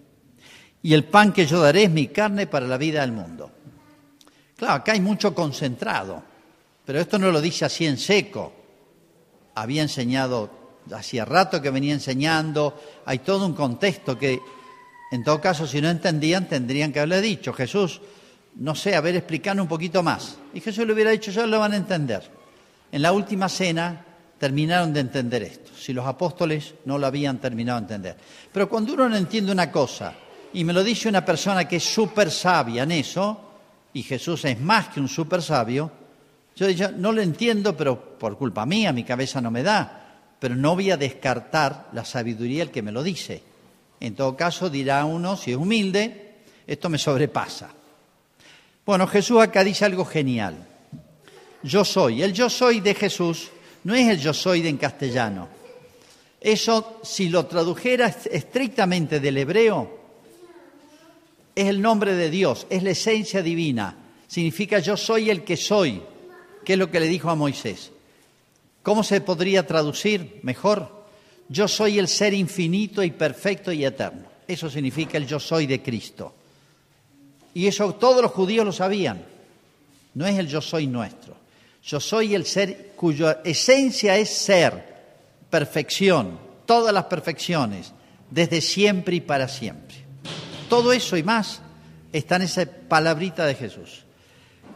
Y 0.83 0.95
el 0.95 1.05
pan 1.05 1.33
que 1.33 1.45
yo 1.45 1.61
daré 1.61 1.85
es 1.85 1.91
mi 1.91 2.07
carne 2.07 2.47
para 2.47 2.67
la 2.67 2.79
vida 2.79 3.03
del 3.03 3.12
mundo. 3.12 3.50
Claro, 4.57 4.75
acá 4.75 4.93
hay 4.93 5.01
mucho 5.01 5.35
concentrado, 5.35 6.23
pero 6.85 7.01
esto 7.01 7.19
no 7.19 7.31
lo 7.31 7.41
dice 7.41 7.65
así 7.65 7.87
en 7.87 7.99
seco. 7.99 8.53
Había 9.55 9.83
enseñado 9.83 10.67
hacía 10.95 11.25
rato 11.25 11.61
que 11.61 11.71
venía 11.71 11.95
enseñando, 11.95 12.81
hay 13.05 13.19
todo 13.21 13.47
un 13.47 13.55
contexto 13.55 14.19
que, 14.19 14.39
en 15.11 15.25
todo 15.25 15.41
caso, 15.41 15.67
si 15.67 15.81
no 15.81 15.89
entendían, 15.89 16.49
tendrían 16.49 16.93
que 16.93 17.01
haberle 17.01 17.21
dicho, 17.21 17.53
Jesús, 17.53 18.01
no 18.57 18.75
sé, 18.75 18.95
a 18.95 19.01
ver, 19.01 19.17
explicando 19.17 19.63
un 19.63 19.69
poquito 19.69 20.03
más. 20.03 20.37
Y 20.55 20.61
Jesús 20.61 20.87
le 20.87 20.93
hubiera 20.93 21.11
dicho, 21.11 21.31
ya 21.31 21.47
lo 21.47 21.59
van 21.59 21.73
a 21.73 21.77
entender. 21.77 22.31
En 22.93 23.03
la 23.03 23.13
última 23.13 23.49
cena 23.49 24.05
terminaron 24.39 24.93
de 24.93 25.01
entender 25.01 25.43
esto, 25.43 25.73
si 25.77 25.93
los 25.93 26.07
apóstoles 26.07 26.75
no 26.85 26.99
lo 26.99 27.07
habían 27.07 27.39
terminado 27.39 27.81
de 27.81 27.85
entender. 27.85 28.17
Pero 28.53 28.69
cuando 28.69 28.95
uno 28.95 29.09
no 29.09 29.17
entiende 29.17 29.53
una 29.53 29.71
cosa, 29.71 30.15
y 30.53 30.65
me 30.65 30.73
lo 30.73 30.85
dice 30.85 31.09
una 31.09 31.25
persona 31.25 31.67
que 31.67 31.77
es 31.77 31.85
súper 31.85 32.31
sabia 32.31 32.85
en 32.85 32.93
eso, 32.93 33.46
y 33.97 34.03
Jesús 34.03 34.45
es 34.45 34.61
más 34.61 34.88
que 34.88 35.00
un 35.00 35.09
súper 35.09 35.43
sabio, 35.43 35.91
yo 36.55 36.67
digo, 36.67 36.88
no 36.97 37.12
lo 37.12 37.23
entiendo, 37.23 37.76
pero 37.76 38.19
por 38.19 38.37
culpa 38.38 38.65
mía, 38.65 38.93
mi 38.93 39.05
cabeza 39.05 39.41
no 39.41 39.50
me 39.50 39.62
da 39.62 40.07
pero 40.38 40.55
no 40.55 40.75
voy 40.75 40.91
a 40.91 40.97
descartar 40.97 41.88
la 41.93 42.05
sabiduría 42.05 42.61
del 42.61 42.71
que 42.71 42.83
me 42.83 42.93
lo 42.93 43.03
dice. 43.03 43.43
En 44.00 44.15
todo 44.15 44.37
caso, 44.37 44.69
dirá 44.69 45.05
uno, 45.05 45.37
si 45.37 45.53
es 45.53 45.57
humilde, 45.57 46.35
esto 46.67 46.88
me 46.88 46.99
sobrepasa. 46.99 47.71
Bueno, 48.85 49.07
Jesús 49.07 49.41
acá 49.41 49.65
dice 49.65 49.85
algo 49.85 50.05
genial. 50.05 50.57
Yo 51.62 51.85
soy. 51.85 52.23
El 52.23 52.33
yo 52.33 52.50
soy 52.50 52.81
de 52.81 52.95
Jesús 52.95 53.49
no 53.85 53.95
es 53.95 54.09
el 54.09 54.21
yo 54.21 54.35
soy 54.35 54.62
de 54.62 54.69
en 54.69 54.76
castellano. 54.76 55.49
Eso, 56.41 57.00
si 57.03 57.29
lo 57.29 57.47
tradujera 57.47 58.07
estrictamente 58.07 59.19
del 59.19 59.38
hebreo, 59.38 59.96
es 61.57 61.69
el 61.69 61.81
nombre 61.81 62.15
de 62.15 62.31
Dios, 62.31 62.67
es 62.69 62.83
la 62.83 62.91
esencia 62.91 63.43
divina. 63.43 63.97
Significa 64.29 64.79
yo 64.79 64.97
soy 64.97 65.31
el 65.31 65.43
que 65.43 65.57
soy, 65.57 66.03
que 66.65 66.75
es 66.75 66.79
lo 66.79 66.91
que 66.91 67.01
le 67.01 67.09
dijo 67.09 67.31
a 67.31 67.35
Moisés. 67.35 67.91
¿Cómo 68.83 69.03
se 69.03 69.23
podría 69.23 69.67
traducir 69.67 70.39
mejor? 70.43 71.07
Yo 71.49 71.67
soy 71.67 71.99
el 71.99 72.09
ser 72.09 72.35
infinito 72.35 73.03
y 73.03 73.11
perfecto 73.11 73.73
y 73.73 73.85
eterno. 73.85 74.27
Eso 74.47 74.69
significa 74.69 75.17
el 75.17 75.27
yo 75.27 75.41
soy 75.41 75.67
de 75.67 75.83
Cristo. 75.83 76.35
Y 77.55 77.67
eso 77.67 77.95
todos 77.95 78.21
los 78.21 78.33
judíos 78.33 78.67
lo 78.67 78.73
sabían. 78.73 79.25
No 80.15 80.27
es 80.27 80.39
el 80.39 80.49
yo 80.49 80.61
soy 80.61 80.87
nuestro. 80.87 81.37
Yo 81.83 82.01
soy 82.01 82.35
el 82.35 82.45
ser 82.45 82.93
cuya 82.97 83.41
esencia 83.45 84.17
es 84.19 84.29
ser, 84.29 84.85
perfección, 85.49 86.39
todas 86.67 86.93
las 86.93 87.05
perfecciones, 87.05 87.93
desde 88.31 88.61
siempre 88.61 89.17
y 89.17 89.21
para 89.21 89.49
siempre. 89.49 90.06
Todo 90.69 90.93
eso 90.93 91.17
y 91.17 91.23
más 91.23 91.61
está 92.13 92.37
en 92.37 92.43
esa 92.43 92.65
palabrita 92.67 93.45
de 93.45 93.55
Jesús. 93.55 94.05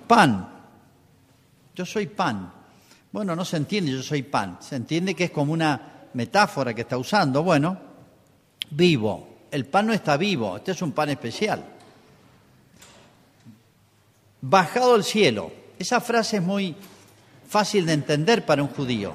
Pan. 0.07 0.49
Yo 1.75 1.87
soy 1.87 2.07
pan. 2.07 2.53
Bueno, 3.13 3.35
no 3.35 3.45
se 3.45 3.57
entiende 3.57 3.93
yo 3.93 4.03
soy 4.03 4.23
pan. 4.23 4.59
Se 4.61 4.77
entiende 4.77 5.15
que 5.15 5.25
es 5.25 5.31
como 5.31 5.53
una 5.53 6.09
metáfora 6.15 6.75
que 6.75 6.83
está 6.83 6.99
usando. 6.99 7.43
Bueno, 7.43 7.79
vivo. 8.71 9.29
El 9.51 9.67
pan 9.67 9.87
no 9.87 9.93
está 9.93 10.17
vivo. 10.17 10.57
Este 10.57 10.73
es 10.73 10.83
un 10.83 10.93
pan 10.93 11.11
especial. 11.11 11.65
Bajado 14.43 14.95
al 14.95 15.05
cielo. 15.05 15.53
Esa 15.79 16.01
frase 16.01 16.37
es 16.37 16.43
muy 16.43 16.75
fácil 17.49 17.87
de 17.87 17.95
entender 17.95 18.45
para 18.45 18.63
un 18.63 18.69
judío. 18.69 19.15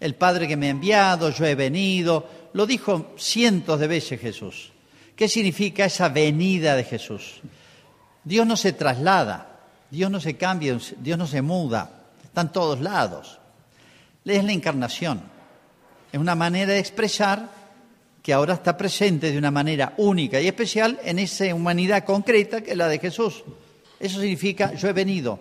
El 0.00 0.14
Padre 0.14 0.48
que 0.48 0.56
me 0.56 0.66
ha 0.66 0.70
enviado, 0.70 1.30
yo 1.30 1.44
he 1.44 1.54
venido. 1.54 2.28
Lo 2.54 2.66
dijo 2.66 3.12
cientos 3.16 3.78
de 3.78 3.86
veces 3.86 4.20
Jesús. 4.20 4.71
¿Qué 5.22 5.28
significa 5.28 5.84
esa 5.84 6.08
venida 6.08 6.74
de 6.74 6.82
Jesús? 6.82 7.42
Dios 8.24 8.44
no 8.44 8.56
se 8.56 8.72
traslada, 8.72 9.60
Dios 9.88 10.10
no 10.10 10.18
se 10.18 10.36
cambia, 10.36 10.76
Dios 10.98 11.16
no 11.16 11.28
se 11.28 11.40
muda, 11.42 12.08
está 12.24 12.40
en 12.40 12.48
todos 12.48 12.80
lados. 12.80 13.38
Es 14.24 14.42
la 14.42 14.50
encarnación, 14.50 15.22
es 16.10 16.18
una 16.18 16.34
manera 16.34 16.72
de 16.72 16.80
expresar 16.80 17.48
que 18.20 18.32
ahora 18.32 18.54
está 18.54 18.76
presente 18.76 19.30
de 19.30 19.38
una 19.38 19.52
manera 19.52 19.94
única 19.98 20.40
y 20.40 20.48
especial 20.48 20.98
en 21.04 21.20
esa 21.20 21.54
humanidad 21.54 22.02
concreta 22.02 22.60
que 22.60 22.72
es 22.72 22.76
la 22.76 22.88
de 22.88 22.98
Jesús. 22.98 23.44
Eso 24.00 24.20
significa, 24.20 24.74
yo 24.74 24.88
he 24.88 24.92
venido. 24.92 25.38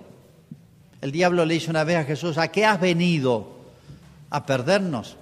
El 1.01 1.11
diablo 1.11 1.43
le 1.43 1.55
dice 1.55 1.71
una 1.71 1.85
vez 1.85 1.97
a 1.97 2.03
Jesús, 2.03 2.37
¿a 2.37 2.49
qué 2.49 2.65
has 2.65 2.79
venido? 2.79 3.47
¿A 4.29 4.45
perdernos? 4.45 5.17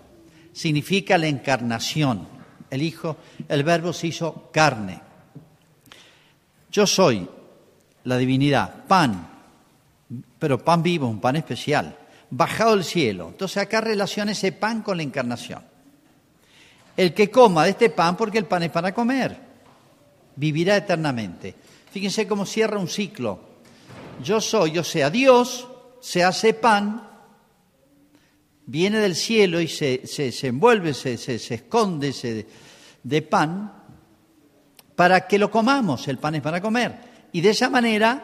Significa 0.52 1.18
la 1.18 1.28
encarnación. 1.28 2.39
El 2.70 2.82
Hijo, 2.82 3.18
el 3.48 3.64
Verbo 3.64 3.94
se 3.94 4.08
hizo 4.08 4.50
carne. 4.52 5.02
Yo 6.72 6.86
soy 6.86 7.28
la 8.04 8.18
divinidad, 8.18 8.86
pan, 8.86 9.28
pero 10.38 10.64
pan 10.64 10.84
vivo, 10.84 11.08
un 11.08 11.20
pan 11.20 11.36
especial, 11.36 11.98
bajado 12.30 12.76
del 12.76 12.84
cielo. 12.84 13.30
Entonces 13.30 13.58
acá 13.58 13.82
relaciona 13.82 14.32
ese 14.32 14.52
pan 14.52 14.82
con 14.82 14.98
la 14.98 15.04
encarnación. 15.04 15.64
El 16.96 17.14
que 17.14 17.32
coma 17.32 17.64
de 17.64 17.72
este 17.72 17.90
pan, 17.90 18.16
porque 18.16 18.38
el 18.38 18.46
pan 18.46 18.64
es 18.64 18.72
para 18.72 18.94
comer, 18.94 19.38
vivirá 20.36 20.76
eternamente. 20.78 21.56
Fíjense 21.92 22.28
cómo 22.28 22.46
cierra 22.46 22.78
un 22.78 22.88
ciclo. 22.88 23.40
Yo 24.24 24.42
soy, 24.42 24.78
o 24.78 24.84
sea, 24.84 25.10
Dios 25.10 25.68
se 26.02 26.24
hace 26.24 26.54
pan, 26.54 27.09
viene 28.70 29.00
del 29.00 29.16
cielo 29.16 29.60
y 29.60 29.68
se, 29.68 30.06
se, 30.06 30.48
envuelve, 30.48 30.94
se, 30.94 31.18
se 31.18 31.54
esconde 31.56 32.46
de 33.02 33.22
pan 33.24 33.74
para 34.96 35.28
que 35.28 35.40
lo 35.40 35.50
comamos. 35.50 36.08
El 36.08 36.20
pan 36.20 36.36
es 36.36 36.42
para 36.42 36.62
comer 36.62 36.96
y 37.32 37.42
de 37.42 37.50
esa 37.50 37.70
manera 37.70 38.24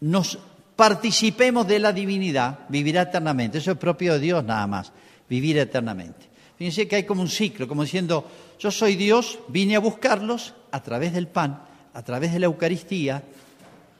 nos 0.00 0.38
participemos 0.74 1.68
de 1.68 1.78
la 1.78 1.92
divinidad, 1.92 2.60
vivirá 2.68 3.02
eternamente. 3.02 3.58
Eso 3.58 3.70
es 3.70 3.78
propio 3.78 4.14
de 4.14 4.18
Dios 4.18 4.44
nada 4.44 4.66
más, 4.66 4.92
vivir 5.28 5.56
eternamente. 5.56 6.28
Fíjense 6.58 6.88
que 6.88 6.96
hay 6.96 7.04
como 7.04 7.22
un 7.22 7.28
ciclo, 7.28 7.68
como 7.68 7.84
diciendo, 7.84 8.28
yo 8.58 8.72
soy 8.72 8.96
Dios, 8.96 9.38
vine 9.48 9.76
a 9.76 9.80
buscarlos 9.80 10.54
a 10.72 10.82
través 10.82 11.12
del 11.12 11.28
pan, 11.28 11.62
a 11.92 12.02
través 12.02 12.32
de 12.32 12.40
la 12.40 12.46
Eucaristía, 12.46 13.22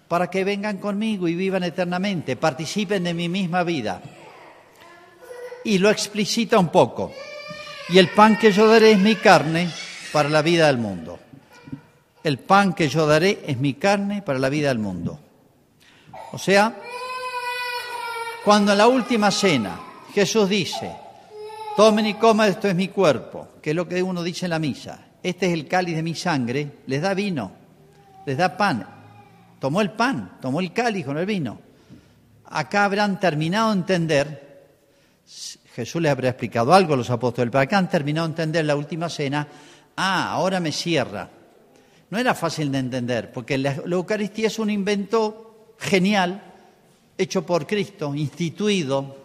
para 0.09 0.29
que 0.29 0.43
vengan 0.43 0.79
conmigo 0.79 1.29
y 1.29 1.35
vivan 1.35 1.63
eternamente, 1.63 2.37
participen 2.37 3.05
de 3.05 3.15
mi 3.15 3.29
misma 3.29 3.63
vida. 3.63 4.03
Y 5.65 5.79
lo 5.79 5.91
explicita 5.91 6.59
un 6.59 6.69
poco. 6.69 7.13
Y 7.89 7.99
el 7.99 8.09
pan 8.09 8.39
que 8.39 8.53
yo 8.53 8.69
daré 8.69 8.93
es 8.93 8.99
mi 8.99 9.15
carne 9.17 9.69
para 10.13 10.29
la 10.29 10.43
vida 10.43 10.67
del 10.67 10.79
mundo 10.79 11.19
el 12.25 12.39
pan 12.39 12.73
que 12.73 12.89
yo 12.89 13.07
daré 13.07 13.45
es 13.47 13.59
mi 13.59 13.75
carne 13.75 14.23
para 14.23 14.39
la 14.39 14.49
vida 14.49 14.69
del 14.69 14.79
mundo. 14.79 15.21
O 16.33 16.39
sea, 16.39 16.75
cuando 18.43 18.73
en 18.73 18.79
la 18.79 18.89
última 18.89 19.31
cena 19.31 19.79
Jesús 20.13 20.49
dice, 20.49 20.91
tomen 21.77 22.07
y 22.07 22.15
coman, 22.15 22.49
esto 22.49 22.67
es 22.67 22.75
mi 22.75 22.89
cuerpo, 22.89 23.49
que 23.63 23.71
es 23.71 23.77
lo 23.77 23.87
que 23.87 24.03
uno 24.03 24.23
dice 24.23 24.47
en 24.47 24.51
la 24.51 24.59
misa, 24.59 24.99
este 25.23 25.47
es 25.47 25.53
el 25.53 25.69
cáliz 25.69 25.97
de 25.97 26.03
mi 26.03 26.15
sangre, 26.15 26.79
les 26.87 27.03
da 27.03 27.13
vino, 27.13 27.53
les 28.25 28.39
da 28.39 28.57
pan. 28.57 28.89
Tomó 29.61 29.83
el 29.83 29.91
pan, 29.93 30.39
tomó 30.41 30.61
el 30.61 30.73
cáliz 30.73 31.05
con 31.05 31.19
el 31.19 31.27
vino. 31.27 31.59
Acá 32.47 32.85
habrán 32.85 33.21
terminado 33.21 33.69
de 33.69 33.79
entender, 33.79 34.44
Jesús 35.75 36.01
les 36.03 36.13
habrá 36.13 36.29
explicado 36.29 36.73
algo 36.73 36.95
a 36.95 36.97
los 36.97 37.11
apóstoles, 37.11 37.51
pero 37.51 37.63
acá 37.63 37.79
han 37.79 37.89
terminado 37.89 38.27
de 38.29 38.33
entender 38.33 38.65
la 38.65 38.77
última 38.77 39.09
cena, 39.09 39.49
ah, 39.97 40.31
ahora 40.31 40.61
me 40.61 40.71
cierra, 40.71 41.29
no 42.11 42.19
era 42.19 42.35
fácil 42.35 42.71
de 42.71 42.79
entender, 42.79 43.33
porque 43.33 43.59
la, 43.59 43.75
Eucaristía 43.75 44.47
es 44.47 44.59
un 44.59 44.71
invento 44.71 45.75
genial, 45.79 46.43
hecho 47.19 47.45
por 47.45 47.67
Cristo, 47.67 48.15
instituido. 48.15 49.25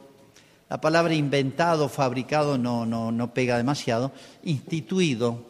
La 0.70 0.80
palabra 0.80 1.14
inventado, 1.14 1.90
fabricado 1.90 2.58
no, 2.58 2.86
no, 2.86 3.12
no 3.12 3.34
pega 3.34 3.58
demasiado. 3.58 4.12
Instituido, 4.44 5.44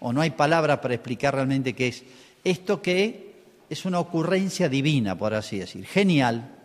o 0.00 0.12
no 0.12 0.20
hay 0.20 0.30
palabra 0.30 0.80
para 0.80 0.94
explicar 0.94 1.34
realmente 1.34 1.74
qué 1.74 1.88
es. 1.88 2.02
Esto 2.44 2.80
que 2.80 3.34
es 3.68 3.84
una 3.84 4.00
ocurrencia 4.00 4.68
divina, 4.68 5.16
por 5.16 5.34
así 5.34 5.58
decir, 5.58 5.84
genial. 5.86 6.59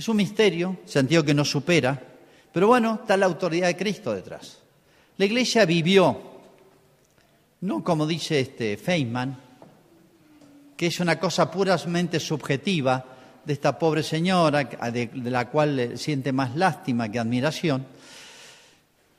Es 0.00 0.08
un 0.08 0.16
misterio, 0.16 0.78
sentido 0.86 1.22
que 1.22 1.34
nos 1.34 1.50
supera, 1.50 2.02
pero 2.50 2.68
bueno, 2.68 3.00
está 3.02 3.18
la 3.18 3.26
autoridad 3.26 3.66
de 3.66 3.76
Cristo 3.76 4.14
detrás. 4.14 4.56
La 5.18 5.26
Iglesia 5.26 5.66
vivió 5.66 6.18
no 7.60 7.84
como 7.84 8.06
dice 8.06 8.40
este 8.40 8.78
Feynman, 8.78 9.36
que 10.74 10.86
es 10.86 11.00
una 11.00 11.20
cosa 11.20 11.50
puramente 11.50 12.18
subjetiva 12.18 13.04
de 13.44 13.52
esta 13.52 13.78
pobre 13.78 14.02
señora, 14.02 14.64
de, 14.64 15.10
la 15.24 15.50
cual 15.50 15.98
siente 15.98 16.32
más 16.32 16.56
lástima 16.56 17.10
que 17.10 17.18
admiración. 17.18 17.84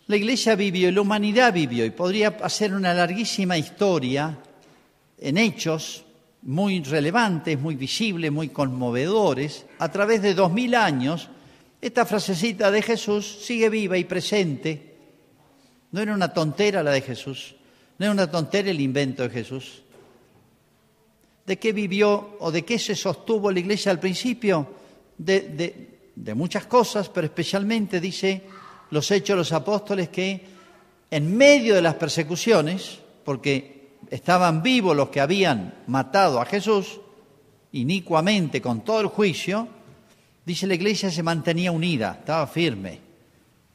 La 0.07 0.15
Iglesia 0.15 0.55
vivió 0.55 0.89
y 0.89 0.93
la 0.93 1.01
humanidad 1.01 1.53
vivió, 1.53 1.85
y 1.85 1.91
podría 1.91 2.29
hacer 2.41 2.73
una 2.73 2.91
larguísima 2.91 3.55
historia 3.55 4.35
en 5.19 5.37
hechos 5.37 6.05
muy 6.43 6.81
relevantes, 6.83 7.59
muy 7.59 7.75
visibles, 7.75 8.31
muy 8.31 8.49
conmovedores. 8.49 9.65
A 9.79 9.91
través 9.91 10.21
de 10.21 10.33
dos 10.33 10.51
mil 10.51 10.75
años, 10.75 11.29
esta 11.81 12.05
frasecita 12.05 12.71
de 12.71 12.81
Jesús 12.81 13.39
sigue 13.41 13.69
viva 13.69 13.97
y 13.97 14.03
presente. 14.03 14.95
No 15.91 16.01
era 16.01 16.13
una 16.13 16.33
tontera 16.33 16.83
la 16.83 16.91
de 16.91 17.01
Jesús. 17.01 17.55
No 17.97 18.05
es 18.07 18.11
una 18.11 18.31
tontería 18.31 18.71
el 18.71 18.81
invento 18.81 19.23
de 19.23 19.29
Jesús. 19.29 19.83
¿De 21.45 21.57
qué 21.57 21.73
vivió 21.73 22.37
o 22.39 22.51
de 22.51 22.63
qué 22.63 22.79
se 22.79 22.95
sostuvo 22.95 23.51
la 23.51 23.59
iglesia 23.59 23.91
al 23.91 23.99
principio? 23.99 24.75
De, 25.17 25.89
muchas 26.35 26.65
cosas, 26.65 27.09
pero 27.09 27.25
especialmente 27.25 27.99
dice 27.99 28.43
los 28.89 29.09
hechos 29.11 29.35
de 29.35 29.37
los 29.37 29.51
apóstoles 29.51 30.09
que 30.09 30.45
en 31.09 31.35
medio 31.35 31.75
de 31.75 31.81
las 31.81 31.95
persecuciones, 31.95 32.99
porque 33.23 33.80
estaban 34.11 34.61
vivos 34.61 34.95
los 34.95 35.09
que 35.09 35.21
habían 35.21 35.73
matado 35.87 36.39
a 36.39 36.45
Jesús, 36.45 36.99
inicuamente 37.71 38.61
con 38.61 38.81
todo 38.81 39.01
el 39.01 39.07
juicio, 39.07 39.67
dice 40.45 40.67
la 40.67 40.75
iglesia 40.75 41.09
se 41.09 41.23
mantenía 41.23 41.71
unida, 41.71 42.17
estaba 42.19 42.45
firme. 42.45 42.99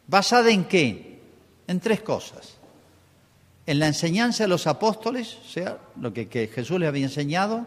¿Basada 0.07 0.51
en 0.51 0.67
qué? 0.67 1.19
En 1.67 1.81
tres 1.81 2.03
cosas 2.03 2.57
en 3.67 3.81
la 3.81 3.89
enseñanza 3.89 4.45
de 4.45 4.49
los 4.49 4.67
apóstoles, 4.67 5.39
o 5.45 5.49
sea, 5.49 5.79
lo 6.01 6.13
que, 6.13 6.51
Jesús 6.55 6.79
les 6.79 6.89
había 6.89 7.05
enseñado, 7.05 7.67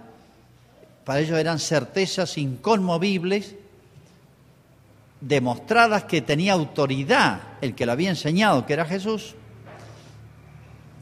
para 1.03 1.19
ellos 1.19 1.37
eran 1.37 1.59
certezas 1.59 2.37
inconmovibles, 2.37 3.55
demostradas 5.19 6.05
que 6.05 6.21
tenía 6.21 6.53
autoridad 6.53 7.41
el 7.59 7.75
que 7.75 7.85
lo 7.85 7.91
había 7.91 8.09
enseñado, 8.09 8.65
que 8.65 8.73
era 8.73 8.85
Jesús, 8.85 9.35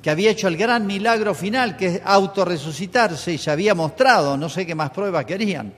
que 0.01 0.09
había 0.09 0.31
hecho 0.31 0.47
el 0.47 0.57
gran 0.57 0.85
milagro 0.85 1.33
final, 1.33 1.75
que 1.75 1.87
es 1.87 2.01
autorresucitarse, 2.03 3.33
y 3.33 3.37
se 3.37 3.51
había 3.51 3.73
mostrado, 3.73 4.37
no 4.37 4.49
sé 4.49 4.65
qué 4.65 4.75
más 4.75 4.91
pruebas 4.91 5.25
querían. 5.25 5.73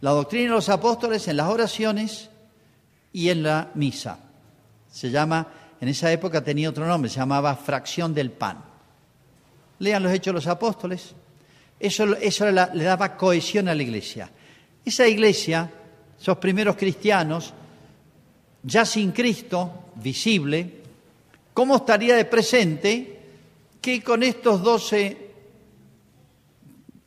La 0.00 0.10
doctrina 0.10 0.50
de 0.50 0.56
los 0.56 0.68
apóstoles 0.68 1.26
en 1.28 1.36
las 1.36 1.48
oraciones 1.48 2.30
y 3.12 3.30
en 3.30 3.42
la 3.42 3.70
misa. 3.74 4.18
Se 4.90 5.10
llama 5.10 5.46
en 5.80 5.88
esa 5.88 6.10
época 6.12 6.42
tenía 6.42 6.70
otro 6.70 6.86
nombre, 6.86 7.10
se 7.10 7.18
llamaba 7.18 7.54
fracción 7.54 8.12
del 8.14 8.30
pan. 8.30 8.64
Lean 9.78 10.02
los 10.02 10.12
Hechos 10.12 10.26
de 10.26 10.32
los 10.32 10.46
Apóstoles. 10.46 11.14
Eso, 11.78 12.16
eso 12.16 12.50
le 12.50 12.84
daba 12.84 13.16
cohesión 13.16 13.68
a 13.68 13.74
la 13.74 13.82
iglesia. 13.82 14.28
Esa 14.84 15.06
iglesia, 15.06 15.70
esos 16.20 16.38
primeros 16.38 16.76
cristianos, 16.76 17.54
ya 18.62 18.84
sin 18.84 19.12
Cristo, 19.12 19.90
visible, 19.96 20.80
¿cómo 21.54 21.76
estaría 21.76 22.16
de 22.16 22.24
presente 22.24 23.17
que 23.80 24.02
con 24.02 24.22
estos 24.22 24.62
doce 24.62 25.28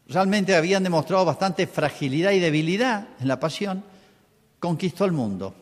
realmente 0.07 0.55
habían 0.55 0.83
demostrado 0.83 1.25
bastante 1.25 1.67
fragilidad 1.67 2.31
y 2.31 2.39
debilidad 2.39 3.09
en 3.19 3.27
la 3.27 3.39
pasión, 3.39 3.83
conquistó 4.59 5.05
el 5.05 5.11
mundo? 5.11 5.55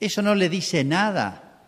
Eso 0.00 0.22
no 0.22 0.34
le 0.34 0.48
dice 0.48 0.84
nada 0.84 1.62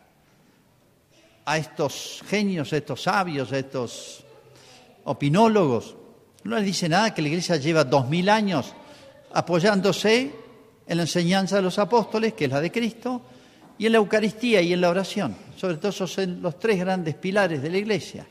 a 1.45 1.59
estos 1.59 2.23
genios, 2.27 2.73
a 2.73 2.77
estos 2.77 3.03
sabios, 3.03 3.53
a 3.53 3.59
estos 3.59 4.25
opinólogos. 5.05 5.97
No 6.45 6.57
les 6.57 6.65
dice 6.65 6.89
nada 6.89 7.15
que 7.15 7.23
la 7.23 7.29
iglesia 7.29 7.57
lleva 7.57 7.85
dos 7.85 8.09
mil 8.09 8.29
años 8.29 8.75
apoyándose 9.33 10.35
en 10.87 10.97
la 10.97 11.05
enseñanza 11.05 11.57
de 11.57 11.63
los 11.63 11.79
apóstoles, 11.79 12.35
que 12.35 12.47
es 12.47 12.51
la 12.51 12.61
de 12.61 12.71
Cristo, 12.71 13.23
y 13.79 13.87
en 13.87 13.93
la 13.93 13.99
Eucaristía 13.99 14.61
y 14.63 14.73
en 14.73 14.81
la 14.81 14.91
oración. 14.91 15.37
Sobre 15.57 15.77
todo 15.77 15.89
esos 15.89 16.13
son 16.13 16.41
los 16.43 16.59
tres 16.59 16.79
grandes 16.79 17.15
pilares 17.15 17.63
de 17.63 17.71
la 17.71 17.79
iglesia. 17.79 18.27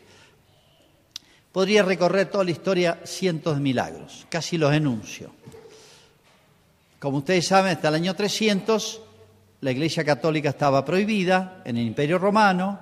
Podría 1.51 1.83
recorrer 1.83 2.29
toda 2.29 2.43
la 2.43 2.51
historia 2.51 2.99
cientos 3.05 3.55
de 3.55 3.61
milagros, 3.61 4.25
casi 4.29 4.57
los 4.57 4.73
enuncio. 4.73 5.31
Como 6.99 7.19
ustedes 7.19 7.47
saben, 7.47 7.73
hasta 7.73 7.89
el 7.89 7.95
año 7.95 8.13
300 8.13 9.01
la 9.61 9.71
Iglesia 9.71 10.03
Católica 10.03 10.49
estaba 10.49 10.83
prohibida 10.83 11.61
en 11.65 11.77
el 11.77 11.87
Imperio 11.87 12.17
Romano, 12.17 12.79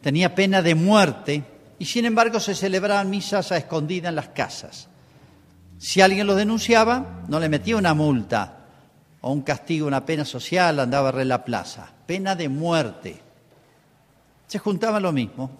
tenía 0.00 0.34
pena 0.34 0.62
de 0.62 0.74
muerte 0.74 1.44
y 1.78 1.84
sin 1.84 2.06
embargo 2.06 2.40
se 2.40 2.54
celebraban 2.54 3.10
misas 3.10 3.52
a 3.52 3.56
escondida 3.56 4.08
en 4.08 4.16
las 4.16 4.28
casas. 4.28 4.88
Si 5.78 6.00
alguien 6.00 6.26
lo 6.26 6.34
denunciaba, 6.34 7.22
no 7.28 7.38
le 7.38 7.48
metía 7.48 7.76
una 7.76 7.94
multa 7.94 8.57
o 9.20 9.32
un 9.32 9.42
castigo, 9.42 9.86
una 9.86 10.04
pena 10.04 10.24
social, 10.24 10.80
andaba 10.80 11.10
re 11.10 11.24
la 11.24 11.44
plaza. 11.44 11.88
Pena 12.06 12.34
de 12.34 12.48
muerte. 12.48 13.20
Se 14.46 14.58
juntaba 14.58 15.00
lo 15.00 15.12
mismo. 15.12 15.50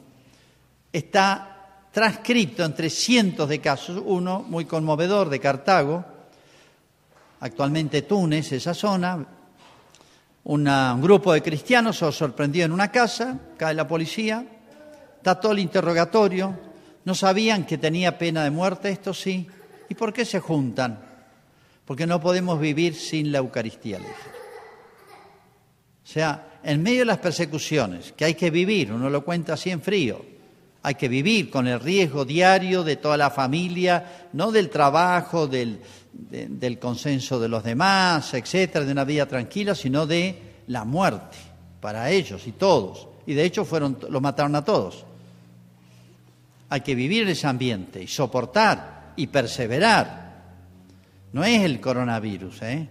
Está 0.92 1.58
transcrito 1.92 2.64
entre 2.64 2.90
cientos 2.90 3.48
de 3.48 3.60
casos, 3.60 4.02
uno 4.04 4.44
muy 4.46 4.64
conmovedor 4.64 5.28
de 5.28 5.40
Cartago, 5.40 6.04
actualmente 7.40 8.02
Túnez, 8.02 8.52
esa 8.52 8.74
zona, 8.74 9.26
un 10.44 11.00
grupo 11.02 11.32
de 11.32 11.42
cristianos 11.42 11.98
se 11.98 12.10
sorprendió 12.12 12.64
en 12.64 12.72
una 12.72 12.90
casa, 12.90 13.38
cae 13.56 13.74
la 13.74 13.86
policía, 13.86 14.44
está 15.16 15.38
todo 15.40 15.52
el 15.52 15.58
interrogatorio, 15.58 16.58
no 17.04 17.14
sabían 17.14 17.66
que 17.66 17.78
tenía 17.78 18.16
pena 18.16 18.44
de 18.44 18.50
muerte, 18.50 18.90
esto 18.90 19.12
sí. 19.12 19.46
¿Y 19.88 19.94
por 19.94 20.12
qué 20.12 20.24
se 20.24 20.40
juntan? 20.40 21.07
Porque 21.88 22.06
no 22.06 22.20
podemos 22.20 22.60
vivir 22.60 22.94
sin 22.94 23.32
la 23.32 23.38
Eucaristía, 23.38 23.98
le 23.98 24.04
O 24.04 24.10
sea, 26.04 26.58
en 26.62 26.82
medio 26.82 26.98
de 26.98 27.04
las 27.06 27.16
persecuciones, 27.16 28.12
que 28.12 28.26
hay 28.26 28.34
que 28.34 28.50
vivir, 28.50 28.92
uno 28.92 29.08
lo 29.08 29.24
cuenta 29.24 29.54
así 29.54 29.70
en 29.70 29.80
frío, 29.80 30.22
hay 30.82 30.96
que 30.96 31.08
vivir 31.08 31.48
con 31.48 31.66
el 31.66 31.80
riesgo 31.80 32.26
diario 32.26 32.84
de 32.84 32.96
toda 32.96 33.16
la 33.16 33.30
familia, 33.30 34.28
no 34.34 34.52
del 34.52 34.68
trabajo, 34.68 35.46
del, 35.46 35.80
consenso 36.78 37.40
de 37.40 37.48
los 37.48 37.64
demás, 37.64 38.34
etcétera, 38.34 38.84
de 38.84 38.92
una 38.92 39.04
vida 39.04 39.24
tranquila, 39.24 39.74
sino 39.74 40.06
de 40.06 40.42
la 40.66 40.84
muerte 40.84 41.38
para 41.80 42.10
ellos 42.10 42.46
y 42.46 42.52
todos. 42.52 43.08
Y 43.26 43.32
de 43.32 43.44
hecho 43.44 43.64
fueron, 43.64 43.96
los 44.10 44.20
mataron 44.20 44.54
a 44.56 44.62
todos. 44.62 45.06
Hay 46.68 46.82
que 46.82 46.94
vivir 46.94 47.22
en 47.22 47.30
ese 47.30 47.46
ambiente 47.46 48.02
y 48.02 48.06
soportar 48.06 49.14
y 49.16 49.28
perseverar. 49.28 50.27
No 51.32 51.44
es 51.44 51.62
el 51.62 51.80
coronavirus, 51.80 52.62
¿eh? 52.62 52.88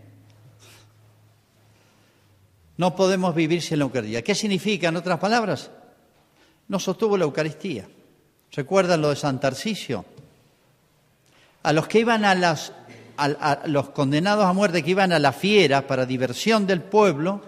No 2.77 2.95
podemos 2.95 3.33
vivir 3.33 3.61
sin 3.61 3.79
la 3.79 3.85
Eucaristía. 3.85 4.21
¿Qué 4.21 4.35
significa, 4.35 4.89
en 4.89 4.97
otras 4.97 5.19
palabras? 5.19 5.71
No 6.67 6.79
sostuvo 6.79 7.17
la 7.17 7.25
Eucaristía. 7.25 7.87
¿Recuerdan 8.51 9.01
lo 9.01 9.09
de 9.09 9.15
San 9.15 9.39
Tarcisio? 9.39 10.05
A 11.63 11.73
los 11.73 11.87
que 11.87 11.99
iban 11.99 12.23
a 12.23 12.35
las 12.35 12.71
a, 13.17 13.63
los 13.65 13.89
condenados 13.89 14.45
a 14.45 14.53
muerte 14.53 14.83
que 14.83 14.91
iban 14.91 15.11
a 15.11 15.19
la 15.19 15.33
fiera 15.33 15.87
para 15.87 16.05
diversión 16.05 16.67
del 16.67 16.81
pueblo, 16.81 17.41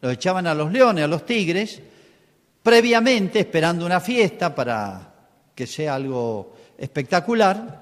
los 0.00 0.12
echaban 0.12 0.46
a 0.46 0.54
los 0.54 0.72
leones, 0.72 1.04
a 1.04 1.08
los 1.08 1.26
tigres, 1.26 1.80
previamente, 2.62 3.40
esperando 3.40 3.84
una 3.86 4.00
fiesta 4.00 4.54
para 4.54 5.12
que 5.54 5.66
sea 5.66 5.94
algo 5.94 6.54
espectacular, 6.78 7.81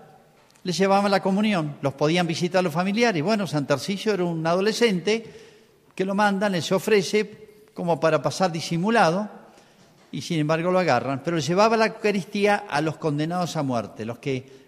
les 0.63 0.77
llevaban 0.77 1.11
la 1.11 1.23
comunión, 1.23 1.77
los 1.83 1.95
podían 1.95 2.27
visitar 2.27 2.63
los 2.63 2.73
familiares. 2.73 3.23
Bueno, 3.23 3.47
San 3.47 3.67
Tarcisio 3.67 4.13
era 4.13 4.25
un 4.25 4.47
adolescente 4.47 5.25
que 5.95 6.05
lo 6.05 6.15
mandan, 6.15 6.53
les 6.53 6.71
ofrece 6.73 7.65
como 7.75 7.99
para 7.99 8.21
pasar 8.21 8.53
disimulado, 8.53 9.29
y 10.13 10.23
sin 10.23 10.41
embargo 10.41 10.71
lo 10.71 10.79
agarran, 10.79 11.23
pero 11.23 11.37
le 11.37 11.43
llevaba 11.43 11.77
la 11.77 11.87
Eucaristía 11.87 12.65
a 12.69 12.81
los 12.81 12.97
condenados 12.97 13.57
a 13.57 13.63
muerte, 13.63 14.05
los 14.05 14.19
que 14.19 14.61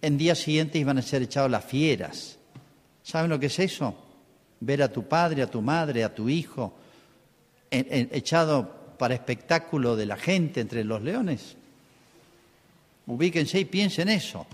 en 0.00 0.16
días 0.16 0.38
siguientes 0.38 0.80
iban 0.80 0.98
a 0.98 1.02
ser 1.02 1.22
echados 1.22 1.50
las 1.50 1.64
fieras. 1.64 2.38
¿Saben 3.02 3.30
lo 3.30 3.38
que 3.38 3.46
es 3.46 3.58
eso? 3.58 3.94
Ver 4.60 4.82
a 4.82 4.92
tu 4.92 5.04
padre, 5.06 5.42
a 5.42 5.50
tu 5.50 5.62
madre, 5.62 6.04
a 6.04 6.14
tu 6.14 6.28
hijo 6.28 6.74
echado 7.70 8.96
para 8.98 9.14
espectáculo 9.14 9.94
de 9.94 10.06
la 10.06 10.16
gente 10.16 10.60
entre 10.60 10.84
los 10.84 11.02
leones. 11.02 11.56
Ubíquense 13.06 13.60
y 13.60 13.64
piensen 13.64 14.08
eso. 14.08 14.46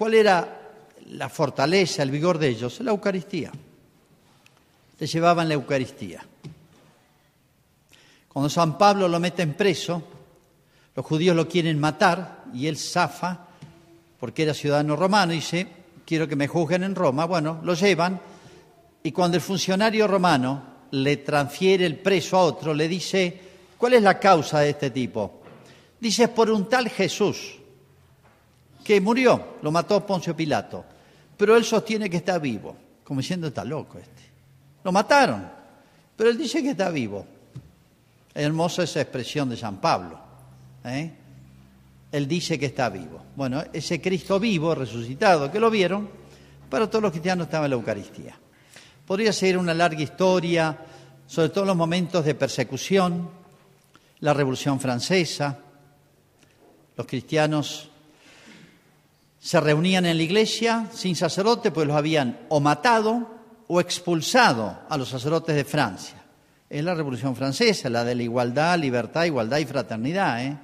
¿Cuál 0.00 0.14
era 0.14 0.62
la 1.10 1.28
fortaleza, 1.28 2.02
el 2.02 2.10
vigor 2.10 2.38
de 2.38 2.48
ellos? 2.48 2.80
La 2.80 2.90
Eucaristía. 2.90 3.52
Le 4.98 5.06
llevaban 5.06 5.46
la 5.46 5.52
Eucaristía. 5.52 6.24
Cuando 8.26 8.48
San 8.48 8.78
Pablo 8.78 9.08
lo 9.08 9.20
meten 9.20 9.52
preso, 9.52 10.02
los 10.96 11.04
judíos 11.04 11.36
lo 11.36 11.46
quieren 11.46 11.78
matar 11.78 12.44
y 12.54 12.66
él 12.66 12.78
zafa 12.78 13.46
porque 14.18 14.44
era 14.44 14.54
ciudadano 14.54 14.96
romano, 14.96 15.34
y 15.34 15.36
dice, 15.36 15.66
quiero 16.06 16.26
que 16.26 16.34
me 16.34 16.48
juzguen 16.48 16.82
en 16.84 16.94
Roma. 16.94 17.26
Bueno, 17.26 17.60
lo 17.62 17.74
llevan 17.74 18.18
y 19.02 19.12
cuando 19.12 19.36
el 19.36 19.42
funcionario 19.42 20.08
romano 20.08 20.62
le 20.92 21.18
transfiere 21.18 21.84
el 21.84 21.98
preso 21.98 22.38
a 22.38 22.44
otro, 22.44 22.72
le 22.72 22.88
dice, 22.88 23.38
¿cuál 23.76 23.92
es 23.92 24.02
la 24.02 24.18
causa 24.18 24.60
de 24.60 24.70
este 24.70 24.88
tipo? 24.88 25.42
Dice, 26.00 26.28
por 26.28 26.50
un 26.50 26.70
tal 26.70 26.88
Jesús 26.88 27.59
que 28.90 29.00
murió, 29.00 29.58
lo 29.62 29.70
mató 29.70 30.04
Poncio 30.04 30.34
Pilato, 30.34 30.84
pero 31.36 31.56
él 31.56 31.64
sostiene 31.64 32.10
que 32.10 32.16
está 32.16 32.40
vivo, 32.40 32.76
como 33.04 33.20
diciendo, 33.20 33.46
está 33.46 33.64
loco 33.64 33.98
este. 33.98 34.22
Lo 34.82 34.90
mataron, 34.90 35.48
pero 36.16 36.28
él 36.28 36.36
dice 36.36 36.60
que 36.60 36.70
está 36.70 36.90
vivo. 36.90 37.24
Hermosa 38.34 38.82
esa 38.82 39.00
expresión 39.00 39.48
de 39.48 39.56
San 39.56 39.80
Pablo. 39.80 40.18
¿eh? 40.84 41.08
Él 42.10 42.26
dice 42.26 42.58
que 42.58 42.66
está 42.66 42.88
vivo. 42.88 43.22
Bueno, 43.36 43.62
ese 43.72 44.00
Cristo 44.00 44.40
vivo, 44.40 44.74
resucitado, 44.74 45.52
que 45.52 45.60
lo 45.60 45.70
vieron, 45.70 46.08
para 46.68 46.90
todos 46.90 47.02
los 47.02 47.12
cristianos 47.12 47.46
estaba 47.46 47.66
en 47.66 47.70
la 47.70 47.76
Eucaristía. 47.76 48.36
Podría 49.06 49.32
ser 49.32 49.56
una 49.56 49.72
larga 49.72 50.02
historia, 50.02 50.76
sobre 51.28 51.50
todo 51.50 51.64
los 51.64 51.76
momentos 51.76 52.24
de 52.24 52.34
persecución, 52.34 53.30
la 54.18 54.34
Revolución 54.34 54.80
Francesa. 54.80 55.60
Los 56.96 57.06
cristianos 57.06 57.90
se 59.40 59.60
reunían 59.60 60.06
en 60.06 60.16
la 60.16 60.22
iglesia 60.22 60.86
sin 60.92 61.16
sacerdote, 61.16 61.72
pues 61.72 61.88
los 61.88 61.96
habían 61.96 62.38
o 62.48 62.60
matado 62.60 63.28
o 63.66 63.80
expulsado 63.80 64.80
a 64.88 64.96
los 64.96 65.08
sacerdotes 65.08 65.56
de 65.56 65.64
Francia. 65.64 66.22
Es 66.68 66.84
la 66.84 66.94
Revolución 66.94 67.34
Francesa, 67.34 67.90
la 67.90 68.04
de 68.04 68.14
la 68.14 68.22
igualdad, 68.22 68.78
libertad, 68.78 69.24
igualdad 69.24 69.58
y 69.58 69.64
fraternidad. 69.64 70.44
¿eh? 70.44 70.58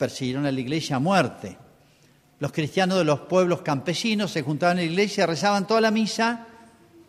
persiguieron 0.00 0.46
a 0.46 0.50
la 0.50 0.58
iglesia 0.58 0.96
a 0.96 0.98
muerte. 0.98 1.58
Los 2.38 2.52
cristianos 2.52 2.96
de 2.96 3.04
los 3.04 3.20
pueblos 3.20 3.60
campesinos 3.60 4.30
se 4.30 4.40
juntaban 4.40 4.78
en 4.78 4.86
la 4.86 4.92
iglesia, 4.92 5.26
rezaban 5.26 5.66
toda 5.66 5.82
la 5.82 5.90
misa, 5.90 6.46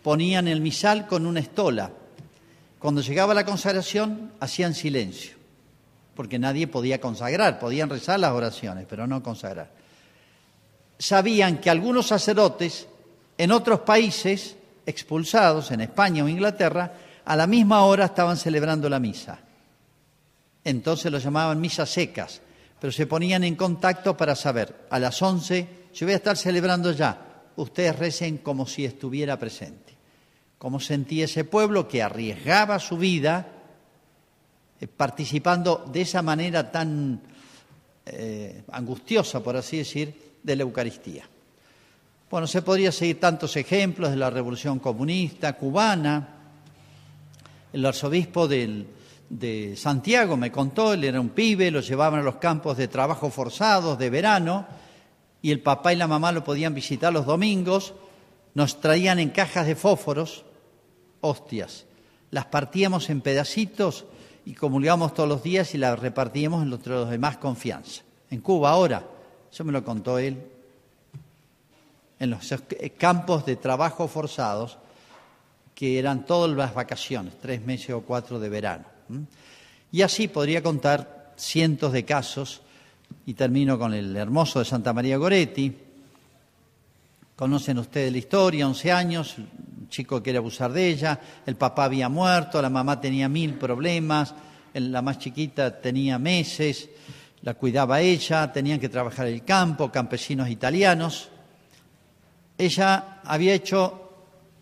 ponían 0.04 0.50
el 0.50 0.60
misal 0.60 1.08
con 1.08 1.26
una 1.26 1.40
estola. 1.40 1.90
Cuando 2.80 3.00
llegaba 3.00 3.34
la 3.34 3.46
consagración, 3.46 4.34
hacían 4.42 4.74
silencio, 4.74 5.38
porque 6.16 6.40
nadie 6.40 6.68
podía 6.68 7.00
consagrar, 7.00 7.60
podían 7.60 7.90
rezar 7.90 8.20
las 8.20 8.34
oraciones, 8.34 8.86
pero 8.90 9.08
no 9.08 9.24
consagrar. 9.24 9.72
Sabían 10.98 11.60
que 11.60 11.70
algunos 11.70 12.08
sacerdotes 12.08 12.88
en 13.38 13.52
otros 13.52 13.80
países, 13.82 14.56
expulsados, 14.86 15.72
en 15.72 15.82
España 15.82 16.24
o 16.24 16.28
Inglaterra, 16.28 16.94
a 17.26 17.36
la 17.36 17.48
misma 17.48 17.86
hora 17.86 18.06
estaban 18.06 18.38
celebrando 18.38 18.90
la 18.90 19.00
misa. 19.00 19.40
Entonces 20.64 21.12
lo 21.12 21.18
llamaban 21.18 21.60
misas 21.60 21.90
secas, 21.90 22.42
pero 22.80 22.92
se 22.92 23.08
ponían 23.08 23.44
en 23.44 23.56
contacto 23.56 24.16
para 24.16 24.36
saber, 24.36 24.88
a 24.90 25.00
las 25.00 25.22
11, 25.22 25.68
yo 25.94 26.06
voy 26.06 26.14
a 26.14 26.18
estar 26.18 26.38
celebrando 26.38 26.92
ya, 26.92 27.44
ustedes 27.56 27.98
recen 27.98 28.38
como 28.40 28.68
si 28.68 28.86
estuviera 28.86 29.40
presente. 29.40 29.96
Como 30.58 30.80
sentía 30.80 31.26
ese 31.26 31.44
pueblo 31.44 31.88
que 31.88 32.04
arriesgaba 32.04 32.78
su 32.78 32.98
vida 32.98 33.48
participando 34.88 35.86
de 35.92 36.02
esa 36.02 36.22
manera 36.22 36.72
tan 36.72 37.22
eh, 38.06 38.64
angustiosa, 38.72 39.42
por 39.42 39.56
así 39.56 39.78
decir, 39.78 40.14
de 40.42 40.56
la 40.56 40.64
Eucaristía. 40.64 41.24
Bueno, 42.30 42.48
se 42.48 42.62
podría 42.62 42.92
seguir 42.92 43.20
tantos 43.20 43.56
ejemplos 43.58 44.10
de 44.10 44.16
la 44.16 44.30
Revolución 44.30 44.80
Comunista 44.80 45.54
cubana, 45.54 46.30
el 47.74 47.86
arzobispo 47.86 48.48
de 48.48 49.76
Santiago, 49.78 50.36
me 50.36 50.52
contó, 50.52 50.94
él 50.94 51.04
era 51.04 51.22
un 51.22 51.30
pibe, 51.30 51.72
lo 51.72 51.82
llevaban 51.82 52.22
a 52.22 52.24
los 52.24 52.36
campos 52.36 52.78
de 52.78 52.88
trabajo 52.88 53.30
forzados 53.30 54.00
de 54.00 54.10
verano 54.10 54.66
y 55.42 55.52
el 55.52 55.62
papá 55.62 55.94
y 55.94 55.98
la 55.98 56.08
mamá 56.08 56.32
lo 56.32 56.44
podían 56.44 56.74
visitar 56.74 57.14
los 57.14 57.26
domingos, 57.26 57.94
nos 58.54 58.82
traían 58.82 59.20
en 59.20 59.30
cajas 59.30 59.68
de 59.68 59.76
fósforos, 59.76 60.44
hostias, 61.22 61.86
las 62.32 62.46
partíamos 62.46 63.10
en 63.10 63.22
pedacitos 63.22 64.06
y 64.46 64.54
comulgamos 64.54 65.14
todos 65.14 65.30
los 65.30 65.44
días 65.44 65.74
y 65.76 65.78
la 65.78 65.96
repartíamos 65.96 66.64
entre 66.64 66.94
los 66.94 67.10
de 67.10 67.18
más 67.18 67.38
confianza. 67.38 68.02
En 68.30 68.42
Cuba 68.42 68.72
ahora, 68.72 69.06
eso 69.52 69.64
me 69.64 69.72
lo 69.72 69.84
contó 69.84 70.18
él, 70.18 70.42
en 72.20 72.30
los 72.30 72.54
campos 72.98 73.46
de 73.46 73.56
trabajo 73.56 74.08
forzados, 74.08 74.78
que 75.76 75.98
eran 75.98 76.26
todas 76.26 76.56
las 76.56 76.74
vacaciones, 76.74 77.34
tres 77.42 77.64
meses 77.66 77.92
o 77.92 78.02
cuatro 78.02 78.40
de 78.40 78.50
verano. 78.50 78.86
Y 79.92 80.02
así 80.02 80.28
podría 80.28 80.62
contar 80.62 81.34
cientos 81.36 81.92
de 81.92 82.06
casos, 82.06 82.62
y 83.26 83.34
termino 83.34 83.78
con 83.78 83.94
el 83.94 84.16
hermoso 84.16 84.60
de 84.60 84.66
Santa 84.66 84.94
María 84.94 85.18
Goretti. 85.18 85.76
Conocen 87.36 87.80
ustedes 87.80 88.12
la 88.12 88.18
historia, 88.18 88.68
11 88.68 88.92
años, 88.92 89.36
chico 89.92 90.24
quiere 90.24 90.40
abusar 90.40 90.72
de 90.72 90.88
ella, 90.88 91.20
el 91.46 91.56
papá 91.56 91.84
había 91.84 92.10
muerto, 92.10 92.60
la 92.60 92.72
mamá 92.72 93.00
tenía 93.00 93.30
mil 93.30 93.54
problemas, 93.54 94.34
la 94.74 95.02
más 95.04 95.20
chiquita 95.20 95.80
tenía 95.80 96.18
meses, 96.18 96.90
la 97.44 97.54
cuidaba 97.54 98.02
ella, 98.02 98.52
tenían 98.52 98.80
que 98.80 98.90
trabajar 98.90 99.28
el 99.28 99.44
campo, 99.44 99.92
campesinos 99.92 100.50
italianos. 100.50 101.30
Ella 102.58 103.20
había 103.24 103.54
hecho 103.54 104.10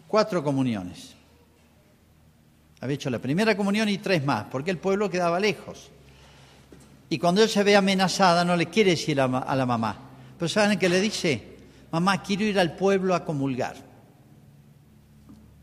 cuatro 0.08 0.44
comuniones. 0.44 1.16
Había 2.82 2.96
hecho 2.96 3.10
la 3.10 3.20
primera 3.20 3.56
comunión 3.56 3.90
y 3.90 3.98
tres 3.98 4.24
más, 4.24 4.46
porque 4.50 4.72
el 4.72 4.78
pueblo 4.78 5.10
quedaba 5.10 5.40
lejos. 5.40 5.90
Y 7.10 7.18
cuando 7.18 7.44
él 7.44 7.50
se 7.50 7.64
ve 7.64 7.76
amenazada, 7.76 8.46
no 8.46 8.56
le 8.56 8.68
quiere 8.68 8.92
decir 8.92 9.20
a, 9.20 9.28
la 9.28 9.66
mamá. 9.66 9.98
Pero 10.38 10.48
¿saben 10.48 10.80
qué 10.80 10.88
le 10.88 11.02
dice? 11.02 11.58
Mamá, 11.92 12.22
quiero 12.22 12.44
ir 12.46 12.60
al 12.60 12.76
pueblo 12.76 13.16
a 13.16 13.26
comulgar. 13.26 13.89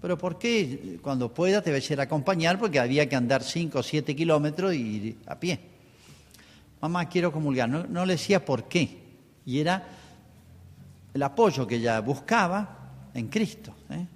Pero 0.06 0.16
¿por 0.16 0.38
qué? 0.38 1.00
Cuando 1.02 1.34
pueda 1.34 1.60
te 1.60 1.72
voy 1.72 1.82
a 1.84 1.92
ir 1.92 2.00
acompañar, 2.00 2.60
porque 2.60 2.78
había 2.78 3.08
que 3.08 3.16
andar 3.16 3.42
cinco 3.42 3.80
o 3.80 3.82
siete 3.82 4.14
kilómetros 4.14 4.72
y 4.72 4.78
ir 4.78 5.16
a 5.26 5.34
pie. 5.34 5.58
Mamá, 6.80 7.08
quiero 7.08 7.32
comulgar. 7.32 7.68
No, 7.68 8.06
le 8.06 8.12
decía 8.12 8.44
por 8.44 8.68
qué. 8.68 9.00
Y 9.44 9.58
era 9.58 9.82
el 11.12 11.20
apoyo 11.24 11.66
que 11.66 11.74
ella 11.74 11.98
buscaba 11.98 13.08
en 13.14 13.26
Cristo. 13.26 13.74
¿eh? 13.90 14.06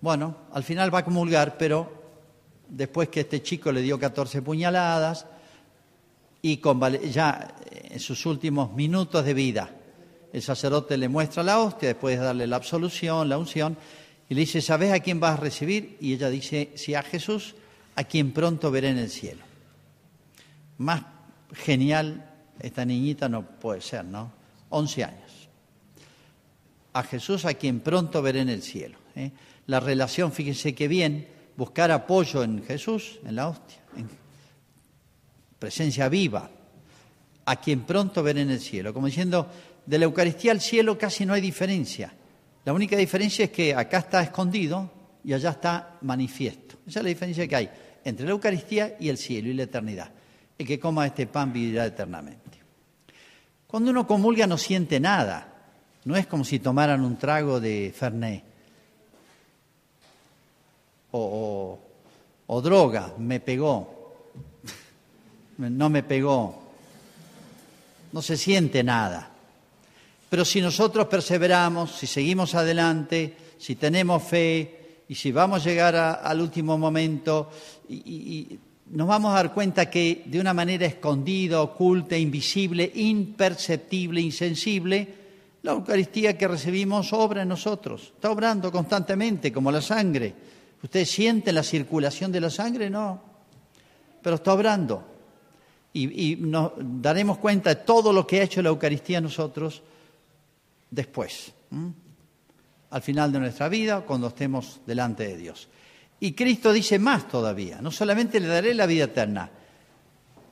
Bueno, 0.00 0.34
al 0.52 0.64
final 0.64 0.92
va 0.92 0.98
a 0.98 1.04
comulgar, 1.04 1.56
pero 1.56 1.92
después 2.68 3.10
que 3.10 3.20
este 3.20 3.40
chico 3.40 3.70
le 3.70 3.80
dio 3.80 3.96
14 3.96 4.42
puñaladas 4.42 5.24
y 6.42 6.60
ya 7.12 7.54
en 7.70 8.00
sus 8.00 8.26
últimos 8.26 8.72
minutos 8.72 9.24
de 9.24 9.34
vida, 9.34 9.70
el 10.32 10.42
sacerdote 10.42 10.96
le 10.96 11.08
muestra 11.08 11.44
la 11.44 11.60
hostia, 11.60 11.90
después 11.90 12.18
de 12.18 12.24
darle 12.24 12.48
la 12.48 12.56
absolución, 12.56 13.28
la 13.28 13.38
unción, 13.38 13.78
y 14.28 14.34
le 14.34 14.40
dice, 14.40 14.60
¿sabes 14.60 14.92
a 14.92 15.00
quién 15.00 15.20
vas 15.20 15.38
a 15.38 15.40
recibir? 15.40 15.96
Y 16.00 16.12
ella 16.12 16.28
dice, 16.28 16.72
sí, 16.74 16.94
a 16.94 17.02
Jesús, 17.02 17.54
a 17.96 18.04
quien 18.04 18.32
pronto 18.32 18.70
veré 18.70 18.90
en 18.90 18.98
el 18.98 19.10
cielo. 19.10 19.42
Más 20.78 21.02
genial 21.54 22.30
esta 22.60 22.84
niñita 22.84 23.28
no 23.28 23.42
puede 23.42 23.80
ser, 23.80 24.04
¿no? 24.04 24.30
11 24.70 25.04
años. 25.04 25.48
A 26.92 27.02
Jesús, 27.02 27.44
a 27.44 27.54
quien 27.54 27.80
pronto 27.80 28.20
veré 28.20 28.40
en 28.40 28.50
el 28.50 28.62
cielo. 28.62 28.98
¿eh? 29.16 29.30
la 29.68 29.80
relación, 29.80 30.32
fíjense 30.32 30.74
qué 30.74 30.88
bien, 30.88 31.28
buscar 31.56 31.90
apoyo 31.90 32.42
en 32.42 32.64
Jesús, 32.64 33.18
en 33.24 33.36
la 33.36 33.48
hostia, 33.48 33.78
en 33.96 34.08
presencia 35.58 36.08
viva, 36.08 36.50
a 37.44 37.56
quien 37.56 37.82
pronto 37.82 38.22
veré 38.22 38.42
en 38.42 38.50
el 38.50 38.60
cielo. 38.60 38.94
Como 38.94 39.06
diciendo, 39.06 39.46
de 39.84 39.98
la 39.98 40.06
Eucaristía 40.06 40.52
al 40.52 40.62
cielo 40.62 40.96
casi 40.96 41.26
no 41.26 41.34
hay 41.34 41.42
diferencia. 41.42 42.14
La 42.68 42.74
única 42.74 42.98
diferencia 42.98 43.46
es 43.46 43.50
que 43.50 43.74
acá 43.74 43.96
está 43.96 44.20
escondido 44.20 44.90
y 45.24 45.32
allá 45.32 45.52
está 45.52 45.96
manifiesto. 46.02 46.76
Esa 46.86 46.98
es 46.98 47.02
la 47.02 47.08
diferencia 47.08 47.48
que 47.48 47.56
hay 47.56 47.70
entre 48.04 48.26
la 48.26 48.32
Eucaristía 48.32 48.94
y 49.00 49.08
el 49.08 49.16
cielo 49.16 49.48
y 49.48 49.54
la 49.54 49.62
eternidad. 49.62 50.10
El 50.58 50.66
que 50.66 50.78
coma 50.78 51.06
este 51.06 51.26
pan 51.26 51.50
vivirá 51.50 51.86
eternamente. 51.86 52.58
Cuando 53.66 53.90
uno 53.90 54.06
comulga 54.06 54.46
no 54.46 54.58
siente 54.58 55.00
nada. 55.00 55.48
No 56.04 56.14
es 56.14 56.26
como 56.26 56.44
si 56.44 56.58
tomaran 56.58 57.02
un 57.02 57.16
trago 57.16 57.58
de 57.58 57.90
Fernet 57.96 58.44
o, 61.12 61.80
droga, 62.62 63.14
me 63.16 63.40
pegó, 63.40 64.12
no 65.56 65.88
me 65.88 66.02
pegó, 66.02 66.64
no 68.12 68.20
se 68.20 68.36
siente 68.36 68.84
nada. 68.84 69.37
Pero 70.28 70.44
si 70.44 70.60
nosotros 70.60 71.06
perseveramos, 71.06 71.92
si 71.92 72.06
seguimos 72.06 72.54
adelante, 72.54 73.34
si 73.58 73.76
tenemos 73.76 74.22
fe 74.22 75.04
y 75.08 75.14
si 75.14 75.32
vamos 75.32 75.62
a 75.62 75.68
llegar 75.68 75.96
al 75.96 76.40
último 76.40 76.76
momento 76.76 77.50
y, 77.88 78.58
nos 78.90 79.06
vamos 79.06 79.32
a 79.32 79.34
dar 79.34 79.52
cuenta 79.52 79.90
que 79.90 80.22
de 80.24 80.40
una 80.40 80.54
manera 80.54 80.86
escondida, 80.86 81.60
oculta, 81.60 82.16
invisible, 82.16 82.90
imperceptible, 82.94 84.18
insensible, 84.18 85.14
la 85.62 85.72
Eucaristía 85.72 86.38
que 86.38 86.48
recibimos 86.48 87.12
obra 87.12 87.42
en 87.42 87.48
nosotros, 87.48 88.12
está 88.14 88.30
obrando 88.30 88.72
constantemente 88.72 89.52
como 89.52 89.70
la 89.70 89.82
sangre. 89.82 90.32
¿Usted 90.82 91.04
siente 91.04 91.52
la 91.52 91.62
circulación 91.62 92.32
de 92.32 92.40
la 92.40 92.48
sangre? 92.48 92.88
No, 92.88 93.20
pero 94.22 94.36
está 94.36 94.54
obrando. 94.54 95.04
Y, 95.92 96.36
nos 96.36 96.72
daremos 96.78 97.36
cuenta 97.36 97.70
de 97.70 97.82
todo 97.82 98.10
lo 98.10 98.26
que 98.26 98.40
ha 98.40 98.44
hecho 98.44 98.62
la 98.62 98.70
Eucaristía 98.70 99.20
nosotros 99.20 99.82
después, 100.90 101.52
al 102.90 103.02
final 103.02 103.32
de 103.32 103.40
nuestra 103.40 103.68
vida, 103.68 104.00
cuando 104.02 104.28
estemos 104.28 104.80
delante 104.86 105.26
de 105.26 105.36
Dios. 105.36 105.68
Y 106.20 106.32
Cristo 106.32 106.72
dice 106.72 106.98
más 106.98 107.28
todavía, 107.28 107.80
no 107.80 107.90
solamente 107.90 108.40
le 108.40 108.48
daré 108.48 108.74
la 108.74 108.86
vida 108.86 109.04
eterna, 109.04 109.50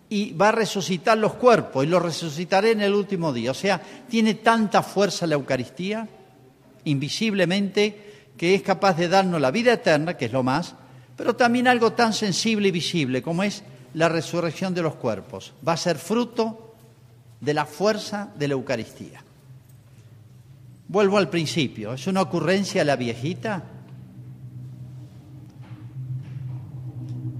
y 0.08 0.32
va 0.34 0.50
a 0.50 0.52
resucitar 0.52 1.18
los 1.18 1.34
cuerpos, 1.34 1.84
y 1.84 1.88
los 1.88 2.02
resucitaré 2.02 2.72
en 2.72 2.80
el 2.80 2.94
último 2.94 3.32
día. 3.32 3.50
O 3.50 3.54
sea, 3.54 3.80
tiene 4.08 4.34
tanta 4.34 4.82
fuerza 4.82 5.26
la 5.26 5.34
Eucaristía, 5.34 6.08
invisiblemente, 6.84 8.30
que 8.36 8.54
es 8.54 8.62
capaz 8.62 8.96
de 8.96 9.08
darnos 9.08 9.40
la 9.40 9.50
vida 9.50 9.72
eterna, 9.72 10.16
que 10.16 10.26
es 10.26 10.32
lo 10.32 10.42
más, 10.42 10.74
pero 11.16 11.34
también 11.34 11.66
algo 11.66 11.92
tan 11.94 12.12
sensible 12.12 12.68
y 12.68 12.72
visible 12.72 13.22
como 13.22 13.42
es 13.42 13.64
la 13.94 14.08
resurrección 14.08 14.74
de 14.74 14.82
los 14.82 14.94
cuerpos. 14.94 15.54
Va 15.66 15.72
a 15.72 15.78
ser 15.78 15.98
fruto 15.98 16.74
de 17.40 17.54
la 17.54 17.64
fuerza 17.64 18.30
de 18.36 18.48
la 18.48 18.54
Eucaristía. 18.54 19.24
Vuelvo 20.88 21.18
al 21.18 21.28
principio, 21.28 21.94
¿es 21.94 22.06
una 22.06 22.22
ocurrencia 22.22 22.84
la 22.84 22.96
viejita? 22.96 23.64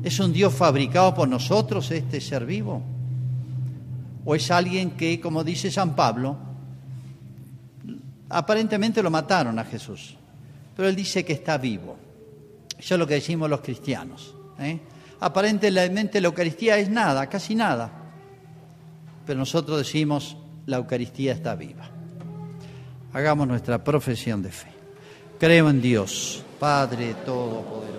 ¿Es 0.02 0.20
un 0.20 0.32
Dios 0.32 0.52
fabricado 0.52 1.14
por 1.14 1.28
nosotros 1.28 1.90
este 1.90 2.20
ser 2.20 2.46
vivo? 2.46 2.82
¿O 4.24 4.35
es 4.35 4.50
alguien 4.50 4.92
que, 4.92 5.20
como 5.20 5.44
dice 5.44 5.70
San 5.70 5.94
Pablo, 5.94 6.37
aparentemente 8.28 9.02
lo 9.02 9.11
mataron 9.11 9.59
a 9.59 9.64
Jesús? 9.64 10.16
pero 10.76 10.88
él 10.88 10.94
dice 10.94 11.24
que 11.24 11.32
está 11.32 11.56
vivo. 11.56 11.96
Eso 12.78 12.94
es 12.94 12.98
lo 12.98 13.06
que 13.06 13.14
decimos 13.14 13.48
los 13.48 13.62
cristianos. 13.62 14.35
¿eh? 14.59 14.78
Aparentemente 15.20 16.20
la 16.20 16.28
Eucaristía 16.28 16.76
es 16.76 16.90
nada, 16.90 17.26
casi 17.28 17.54
nada, 17.54 17.90
pero 19.24 19.38
nosotros 19.38 19.78
decimos 19.78 20.37
la 20.66 20.76
Eucaristía 20.76 21.32
está 21.32 21.54
viva. 21.54 21.88
Hagamos 23.16 23.48
nuestra 23.48 23.83
profesión 23.83 24.42
de 24.42 24.50
fe. 24.50 24.68
Creo 25.40 25.70
en 25.70 25.81
Dios, 25.81 26.44
Padre 26.61 27.14
Todopoderoso. 27.24 27.95